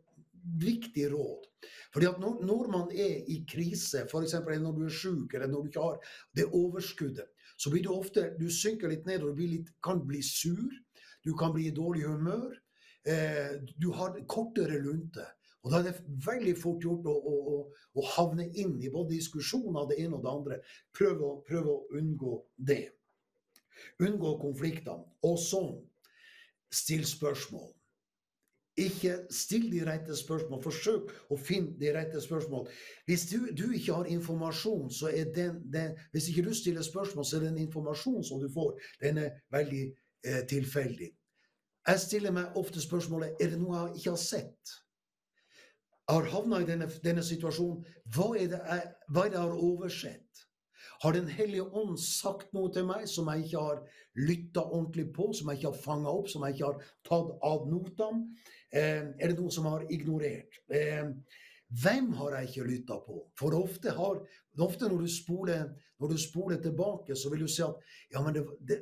viktig 0.61 1.09
råd. 1.13 1.47
Fordi 1.93 2.07
at 2.07 2.21
når, 2.23 2.43
når 2.47 2.69
man 2.73 2.91
er 2.93 3.25
i 3.33 3.41
krise, 3.49 4.05
f.eks. 4.07 4.35
når 4.47 4.77
du 4.77 4.85
er 4.87 4.93
syk 4.93 5.35
eller 5.35 5.51
når 5.51 5.63
du 5.63 5.73
ikke 5.73 5.87
har 5.87 6.13
det 6.37 6.47
overskuddet, 6.53 7.27
så 7.57 7.73
blir 7.73 7.87
du 7.87 7.93
ofte 7.95 8.35
Du 8.41 8.51
synker 8.53 8.93
litt 8.93 9.07
ned, 9.09 9.25
og 9.25 9.37
du 9.37 9.47
litt, 9.47 9.73
kan 9.83 10.03
bli 10.07 10.21
sur. 10.23 10.69
Du 11.25 11.33
kan 11.37 11.55
bli 11.55 11.71
i 11.71 11.75
dårlig 11.75 12.05
humør. 12.05 12.53
Eh, 13.07 13.63
du 13.81 13.91
har 13.97 14.19
kortere 14.29 14.79
lunte. 14.83 15.25
Og 15.65 15.73
da 15.73 15.81
er 15.81 15.89
det 15.89 16.05
veldig 16.27 16.53
fort 16.61 16.85
gjort 16.85 17.09
å, 17.11 17.15
å, 17.17 17.57
å 17.99 18.05
havne 18.15 18.45
inn 18.55 18.77
i 18.79 18.91
både 18.93 19.17
diskusjoner 19.17 19.89
det 19.91 19.99
ene 20.05 20.19
og 20.19 20.23
det 20.23 20.35
andre. 20.35 20.59
Prøv 20.95 21.25
å, 21.27 21.31
prøv 21.49 21.71
å 21.73 21.77
unngå 21.99 22.37
det. 22.69 22.85
Unngå 24.05 24.37
konfliktene. 24.45 25.09
Og 25.27 25.41
så 25.43 25.65
still 26.71 27.03
spørsmål. 27.09 27.73
Ikke 28.77 29.19
still 29.33 29.71
de 29.73 29.81
rette 29.89 30.17
spørsmål. 30.17 30.61
Forsøk 30.63 31.13
å 31.33 31.37
finne 31.41 31.79
de 31.81 31.93
rette 31.97 32.21
spørsmål. 32.21 32.67
Hvis 33.09 33.25
du, 33.31 33.39
du 33.57 33.71
ikke 33.73 33.95
har 33.97 34.11
informasjon, 34.13 34.91
så 34.93 35.09
er 35.09 35.31
den, 35.33 35.63
den, 35.73 35.95
Hvis 36.13 36.29
ikke 36.29 36.45
du 36.49 36.55
stiller 36.55 36.85
spørsmål, 36.85 37.25
så 37.25 37.39
er 37.39 37.47
den 37.49 37.63
informasjonen 37.65 38.25
som 38.25 38.43
du 38.43 38.51
får, 38.53 38.75
den 39.01 39.23
er 39.25 39.39
veldig 39.51 39.85
eh, 40.27 40.43
tilfeldig. 40.49 41.09
Jeg 41.87 42.03
stiller 42.03 42.35
meg 42.35 42.59
ofte 42.59 42.83
spørsmålet 42.83 43.41
er 43.41 43.55
det 43.55 43.61
noe 43.63 43.79
jeg 43.79 44.01
ikke 44.01 44.11
har 44.17 44.23
sett. 44.23 44.75
har 46.09 46.29
havna 46.31 46.61
i 46.63 46.67
denne, 46.67 46.87
denne, 47.03 47.23
situasjonen. 47.23 47.81
Hva 48.15 48.29
er, 48.37 48.53
jeg, 48.53 48.83
hva 49.09 49.25
er 49.25 49.31
det 49.31 49.39
jeg 49.39 49.43
har 49.43 49.65
oversett? 49.71 50.46
Har 51.03 51.13
Den 51.13 51.29
hellige 51.29 51.67
ånd 51.77 51.99
sagt 52.01 52.53
noe 52.57 52.73
til 52.73 52.87
meg 52.89 53.07
som 53.11 53.29
jeg 53.33 53.47
ikke 53.47 53.65
har 53.69 53.83
lytta 54.17 54.63
ordentlig 54.65 55.11
på, 55.17 55.31
som 55.37 55.51
jeg 55.51 55.61
ikke 55.61 55.73
har 55.73 55.83
fanga 55.83 56.13
opp, 56.13 56.31
som 56.33 56.47
jeg 56.47 56.57
ikke 56.57 56.71
har 56.71 56.87
tatt 57.09 57.35
ad 57.51 57.67
notam? 57.73 58.23
Eh, 58.73 59.03
er 59.21 59.33
det 59.33 59.37
noe 59.39 59.53
som 59.53 59.69
jeg 59.69 59.77
har 59.77 59.93
ignorert? 59.93 60.61
Eh, 60.73 61.11
hvem 61.83 62.13
har 62.21 62.39
jeg 62.39 62.51
ikke 62.51 62.69
lytta 62.71 62.99
på? 63.05 63.21
For 63.39 63.55
ofte, 63.59 63.93
har, 63.97 64.21
ofte 64.63 64.89
når, 64.89 65.05
du 65.05 65.11
spoler, 65.11 65.65
når, 66.01 66.13
du 66.13 66.19
spoler, 66.19 66.61
tilbake, 66.63 67.17
så 67.17 67.31
vil 67.33 67.45
du 67.45 67.51
si 67.51 67.65
at 67.67 67.81
ja, 68.13 68.23
men 68.23 68.37
det, 68.37 68.45
det, 68.69 68.81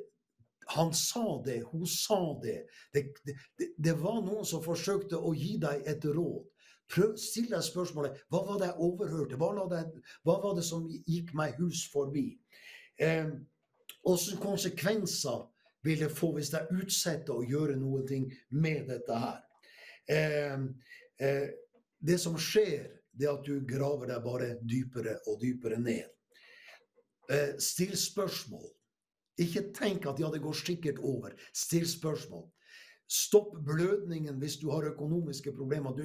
han 0.76 0.92
sa 0.96 1.42
det, 1.44 1.62
hun 1.72 1.86
sa 1.88 2.20
det. 2.42 2.64
Det, 2.92 3.06
det. 3.24 3.36
det, 3.76 3.94
var 4.00 4.20
noen 4.24 4.44
som 4.48 4.62
forsøkte 4.64 5.16
å 5.16 5.32
gi 5.36 5.56
deg 5.62 5.88
et 5.88 6.04
råd. 6.04 6.44
Prøv, 6.90 7.16
Still 7.20 7.48
deg 7.50 7.64
spørsmålet 7.64 8.20
hva 8.32 8.42
var 8.44 8.60
det 8.60 8.68
jeg 8.70 8.86
overhørte? 8.86 9.38
Hva, 9.40 9.66
det, 9.72 9.82
hva 10.26 10.38
var 10.42 10.54
det 10.58 10.66
som 10.66 10.86
gikk 10.90 11.32
meg 11.36 11.56
hus 11.60 11.86
forbi? 11.92 12.28
Eh, 13.00 13.32
Hvilke 14.04 14.36
konsekvenser 14.36 15.46
vil 15.84 16.00
det 16.04 16.10
få 16.12 16.34
hvis 16.36 16.52
jeg 16.52 16.76
utsetter 16.76 17.32
å 17.32 17.44
gjøre 17.44 17.76
noe 17.80 18.02
med 18.52 18.88
dette 18.90 19.20
her? 19.20 19.40
Eh, 20.08 20.58
eh, 21.24 21.48
det 22.04 22.18
som 22.20 22.36
skjer, 22.36 22.90
det 23.14 23.28
er 23.28 23.38
at 23.38 23.46
du 23.46 23.64
graver 23.64 24.10
deg 24.12 24.24
bare 24.24 24.50
dypere 24.60 25.16
og 25.30 25.40
dypere 25.40 25.78
ned. 25.80 26.10
Eh, 27.30 27.56
still 27.58 27.96
spørsmål. 27.96 28.68
Ikke 29.40 29.70
tenk 29.74 30.04
at 30.06 30.20
ja, 30.20 30.28
det 30.30 30.42
går 30.44 30.52
sikkert 30.58 31.00
over. 31.00 31.32
Still 31.56 31.88
spørsmål. 31.88 32.44
Stopp 33.08 33.56
blødningen 33.64 34.36
hvis 34.40 34.58
du 34.60 34.68
har 34.70 34.84
økonomiske 34.92 35.52
problemer. 35.56 35.96
Du, 35.96 36.04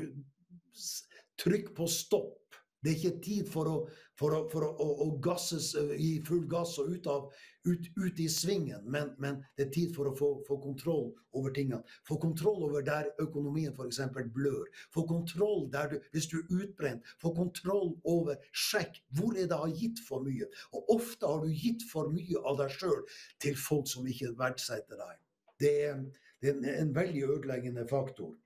Trykk 1.40 1.74
på 1.78 1.88
stopp. 1.88 2.36
Det 2.80 2.92
er 2.92 2.96
ikke 2.96 3.24
tid 3.24 3.48
for 3.52 3.68
å, 3.68 3.78
for 4.20 4.36
å, 4.36 4.40
for 4.52 4.64
å, 4.64 4.86
å 5.04 5.08
gasses, 5.24 5.74
gi 6.00 6.14
full 6.28 6.46
gass 6.48 6.78
og 6.80 6.94
ut, 6.94 7.08
av, 7.12 7.26
ut, 7.68 7.90
ut 8.00 8.22
i 8.24 8.28
svingen, 8.32 8.86
men, 8.88 9.12
men, 9.20 9.42
det 9.60 9.66
er 9.66 9.74
tid 9.76 9.92
for 9.96 10.08
å 10.08 10.14
få, 10.16 10.30
få 10.48 10.60
kontroll 10.64 11.10
over 11.36 11.52
tingene. 11.56 11.82
Få 12.08 12.16
kontroll 12.24 12.64
over 12.70 12.86
der 12.88 13.10
økonomien 13.20 13.76
f.eks. 13.76 14.00
blør. 14.36 14.70
Få 14.96 15.04
kontroll 15.10 15.68
du, 15.74 15.98
hvis 16.14 16.30
du 16.32 16.38
er 16.40 16.56
utbrent. 16.62 17.12
Få 17.20 17.34
kontroll 17.36 17.98
over 18.08 18.40
Sjekk 18.56 19.02
hvor 19.18 19.36
er 19.36 19.52
det 19.52 19.60
har 19.60 19.76
gitt 19.76 20.00
for 20.08 20.24
mye. 20.24 20.48
Og 20.72 20.96
ofte 20.96 21.28
har 21.28 21.44
du 21.44 21.52
gitt 21.52 21.84
for 21.92 22.08
mye 22.16 22.46
av 22.48 22.62
deg 22.64 22.72
sjøl 22.80 23.04
til 23.44 23.60
folk 23.60 23.92
som 23.92 24.08
ikke 24.08 24.32
verdsetter 24.40 25.04
deg. 25.04 25.20
Det 25.60 25.76
er, 25.90 26.00
det 26.40 26.54
er 26.54 26.56
en, 26.56 26.72
en, 26.78 26.96
veldig 26.96 27.28
ødeleggende 27.28 27.84
faktor. 27.92 28.38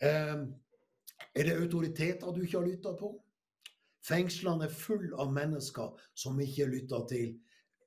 Um, 0.00 0.48
er 1.34 1.46
det 1.46 1.58
autoriteter 1.60 2.32
du 2.34 2.42
ikke 2.42 2.58
har 2.58 2.66
lytta 2.66 2.94
på? 2.98 3.12
Fengslene 4.06 4.66
er 4.66 4.74
full 4.74 5.10
av 5.20 5.32
mennesker 5.32 5.92
som 6.16 6.40
ikke 6.40 6.68
lytter 6.70 7.04
til 7.10 7.26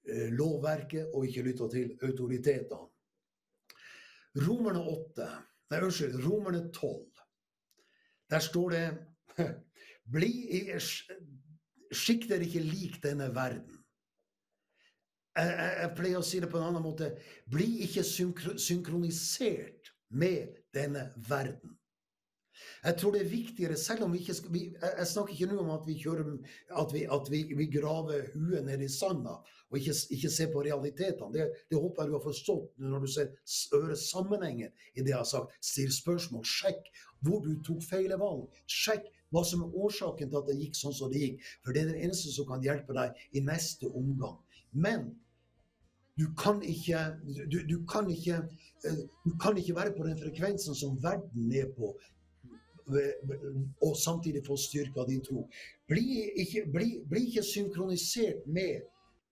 eh, 0.10 0.30
lovverket 0.34 1.14
og 1.14 1.28
ikke 1.28 1.46
lytter 1.48 1.72
til 1.74 1.96
autoritetene. 2.06 2.90
Romerne 4.44 4.82
8, 4.90 5.26
nei, 5.70 5.80
unnskyld, 5.86 6.18
Romerne 6.26 6.64
12. 6.74 7.04
Der 8.34 8.42
står 8.42 8.74
det 8.74 8.86
Bli, 10.14 10.32
Skikk 11.94 12.26
dere 12.30 12.48
ikke 12.48 12.64
lik 12.66 12.98
denne 13.04 13.30
verden. 13.36 13.78
Jeg, 15.38 15.50
jeg, 15.50 15.78
jeg, 15.82 15.92
pleier 15.98 16.20
å 16.20 16.26
si 16.26 16.42
det 16.42 16.50
på 16.50 16.60
en 16.60 16.68
annen 16.68 16.84
måte. 16.86 17.14
Bli 17.50 17.86
ikke 17.86 18.04
synkronisert 18.06 19.94
med 20.14 20.60
denne 20.76 21.08
verden. 21.30 21.78
Jeg 22.84 22.98
tror 23.00 23.16
det 23.16 23.22
er 23.24 23.30
viktigere, 23.32 23.78
selv 23.80 24.04
om 24.06 24.14
vi 24.14 24.20
ikke 24.22 24.36
skal 24.38 24.58
Jeg 24.58 25.08
snakker 25.08 25.34
ikke 25.34 25.50
nå 25.52 25.60
om 25.64 25.72
at 25.74 25.88
vi, 25.88 25.96
kjører, 26.02 26.28
at 26.82 26.94
vi, 26.94 27.04
at 27.18 27.32
vi, 27.32 27.68
graver 27.74 28.28
huet 28.36 28.66
ned 28.68 28.84
i 28.86 28.90
sanda 28.92 29.40
og 29.70 29.80
ikke, 29.80 29.96
ikke 30.18 30.30
ser 30.30 30.52
på 30.54 30.62
realitetene. 30.66 31.34
Det, 31.34 31.48
det, 31.72 31.80
håper 31.80 32.04
jeg 32.04 32.12
du 32.12 32.18
har 32.18 32.26
forstått 32.28 32.84
når 32.84 33.06
du 33.06 33.10
ser, 33.10 33.34
hører 33.74 33.98
sammenhengen 33.98 34.70
i 34.94 35.02
det 35.02 35.16
jeg 35.16 35.18
har 35.18 35.30
sagt. 35.30 35.58
Still 35.66 35.92
spørsmål. 35.96 36.46
Sjekk 36.46 36.92
hvor 37.26 37.42
du 37.42 37.56
tok 37.66 37.82
feil 37.88 38.14
valg. 38.22 38.48
Sjekk 38.70 39.10
hva 39.34 39.42
som 39.48 39.66
er 39.66 39.76
årsaken 39.86 40.30
til 40.30 40.40
at 40.40 40.50
det 40.52 40.60
gikk 40.60 40.78
sånn 40.78 40.94
som 40.94 41.12
det 41.12 41.24
gikk. 41.24 41.52
For 41.66 41.74
det 41.74 41.84
er 41.84 41.94
det 41.94 42.06
eneste 42.06 42.34
som 42.36 42.48
kan 42.52 42.64
hjelpe 42.66 42.94
deg 42.94 43.18
i 43.34 43.42
neste 43.42 43.90
omgang. 43.90 44.38
Men 44.72 45.10
du 46.20 46.28
kan 46.38 46.62
ikke, 46.62 47.00
du, 47.50 47.58
du 47.70 47.78
kan 47.90 48.10
ikke, 48.10 48.44
eh, 48.86 49.00
du 49.26 49.34
kan 49.42 49.58
ikke 49.58 49.76
være 49.76 49.96
på 49.98 50.06
den 50.06 50.20
frekvensen 50.20 50.78
som 50.78 51.00
verden 51.02 51.50
er 51.58 51.72
på 51.74 51.96
og 53.82 53.98
samtidig 53.98 54.44
få 54.46 54.58
styrka 54.58 55.06
din 55.08 55.22
tro. 55.24 55.48
Bli 55.88 56.30
ikke, 56.44 56.66
bli, 56.74 56.88
bli 57.10 57.26
ikke, 57.30 57.44
synkronisert 57.44 58.48
med 58.48 58.84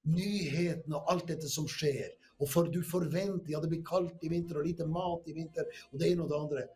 nyhetene 0.08 0.98
og 0.98 1.12
alt 1.14 1.28
dette 1.30 1.50
som 1.50 1.68
skjer. 1.70 2.12
Og 2.42 2.50
for 2.50 2.70
du 2.74 2.82
forventer 2.86 3.54
ja, 3.54 3.62
det 3.62 3.70
blir 3.70 3.84
kaldt 3.86 4.24
i 4.26 4.32
vinter 4.32 4.60
og 4.60 4.66
lite 4.66 4.88
mat 4.90 5.28
i 5.30 5.36
vinter 5.38 5.68
og 5.92 6.00
det 6.02 6.12
ene 6.12 6.26
og 6.26 6.32
det 6.32 6.40
andre. 6.40 6.68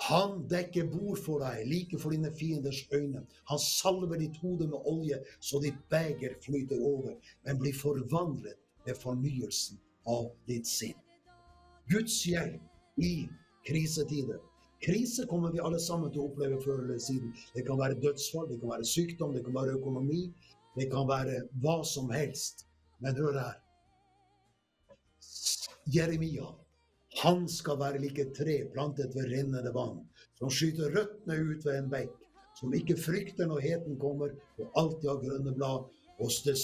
Han 0.00 0.46
dekker 0.48 0.86
bord 0.88 1.18
for 1.20 1.42
deg, 1.44 1.66
like 1.68 1.98
for 2.00 2.14
dine 2.14 2.30
fienders 2.32 2.86
øyne. 2.96 3.26
Han 3.50 3.60
salver 3.60 4.16
ditt 4.16 4.38
hode 4.40 4.68
med 4.70 4.88
olje, 4.88 5.18
så 5.44 5.60
ditt 5.60 5.76
beger 5.92 6.38
flyter 6.40 6.80
over, 6.80 7.18
men 7.44 7.60
blir 7.60 7.76
forvandlet 7.76 8.56
ved 8.86 8.96
fornyelsen 8.96 9.76
av 10.08 10.30
ditt 10.48 10.68
sinn. 10.68 10.96
Guds 11.92 12.16
hjelp 12.24 13.02
i 13.04 13.26
krisetider 13.66 14.40
Krise 14.80 15.26
kommer 15.26 15.52
vi 15.52 15.60
alle 15.60 15.78
sammen 15.82 16.12
til 16.12 16.22
å 16.22 16.30
oppleve 16.30 16.60
før 16.64 16.78
eller 16.86 17.00
siden. 17.04 17.34
Det 17.52 17.66
kan 17.66 17.78
være 17.80 17.98
dødsfall, 18.00 18.46
det 18.48 18.60
kan 18.62 18.72
være 18.72 18.88
sykdom, 18.88 19.34
det 19.36 19.44
kan 19.44 19.56
være 19.58 19.76
økonomi. 19.76 20.22
Det 20.76 20.86
kan 20.92 21.08
være 21.08 21.42
hva 21.60 21.80
som 21.84 22.08
helst. 22.14 22.64
Men 23.04 23.18
hør 23.18 23.36
her. 23.40 23.58
Jeremia, 25.90 26.46
han 27.22 27.46
skal 27.48 27.80
være 27.80 28.00
like 28.00 28.28
tre 28.36 28.56
plantet 28.72 29.14
ved 29.16 29.28
rennende 29.32 29.72
vann, 29.74 30.04
som 30.38 30.52
skyter 30.52 30.92
røttene 30.94 31.38
ut 31.40 31.64
ved 31.66 31.76
en 31.76 31.92
bekk, 31.92 32.12
som 32.60 32.74
ikke 32.76 32.96
frykter 33.00 33.48
når 33.50 33.64
heten 33.66 33.98
kommer, 34.00 34.32
og 34.60 34.80
alltid 34.80 35.08
har 35.10 35.22
grønne 35.24 35.54
blad. 35.56 35.88
Og 36.20 36.32
det, 36.44 36.56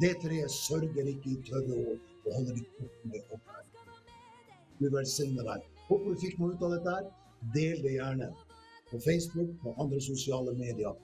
det 0.00 0.12
treet 0.22 0.54
sørger 0.54 1.10
ikke 1.10 1.34
i 1.34 1.40
tørre 1.46 1.78
år 1.78 1.96
og 2.26 2.34
holder 2.36 2.58
de 2.58 2.66
opp 2.84 3.16
oppe. 3.18 3.24
opp. 3.34 3.96
Gud 4.78 4.94
velsigne 4.94 5.42
deg. 5.46 5.66
Håper 5.88 6.14
du 6.14 6.22
fikk 6.22 6.38
noe 6.38 6.54
ut 6.54 6.62
av 6.62 6.76
dette 6.76 6.94
her. 6.94 7.10
Del 7.54 7.82
det 7.82 7.92
gjerne 7.96 8.28
på 8.90 8.98
Facebook 9.02 9.50
og 9.66 9.82
andre 9.82 10.00
sosiale 10.00 10.52
medier. 10.58 10.94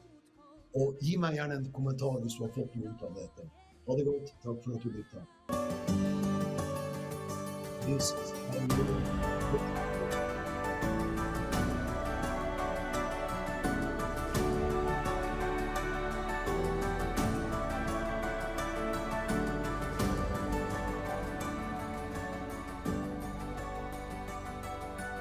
Og 0.78 0.86
gi 1.02 1.16
meg 1.18 1.34
gjerne 1.38 1.54
en 1.58 1.72
kommentar 1.74 2.20
hvis 2.22 2.36
du 2.38 2.44
har 2.46 2.54
fått 2.54 2.74
noe 2.78 2.92
ut 2.92 3.02
av 3.08 3.12
dette. 3.18 3.42
Ha 3.88 3.92
det 3.98 4.04
godt. 4.06 4.28
Takk 4.44 4.58
for 4.64 4.70
at 4.76 4.82
du 4.84 4.90
lytta. 4.94 5.20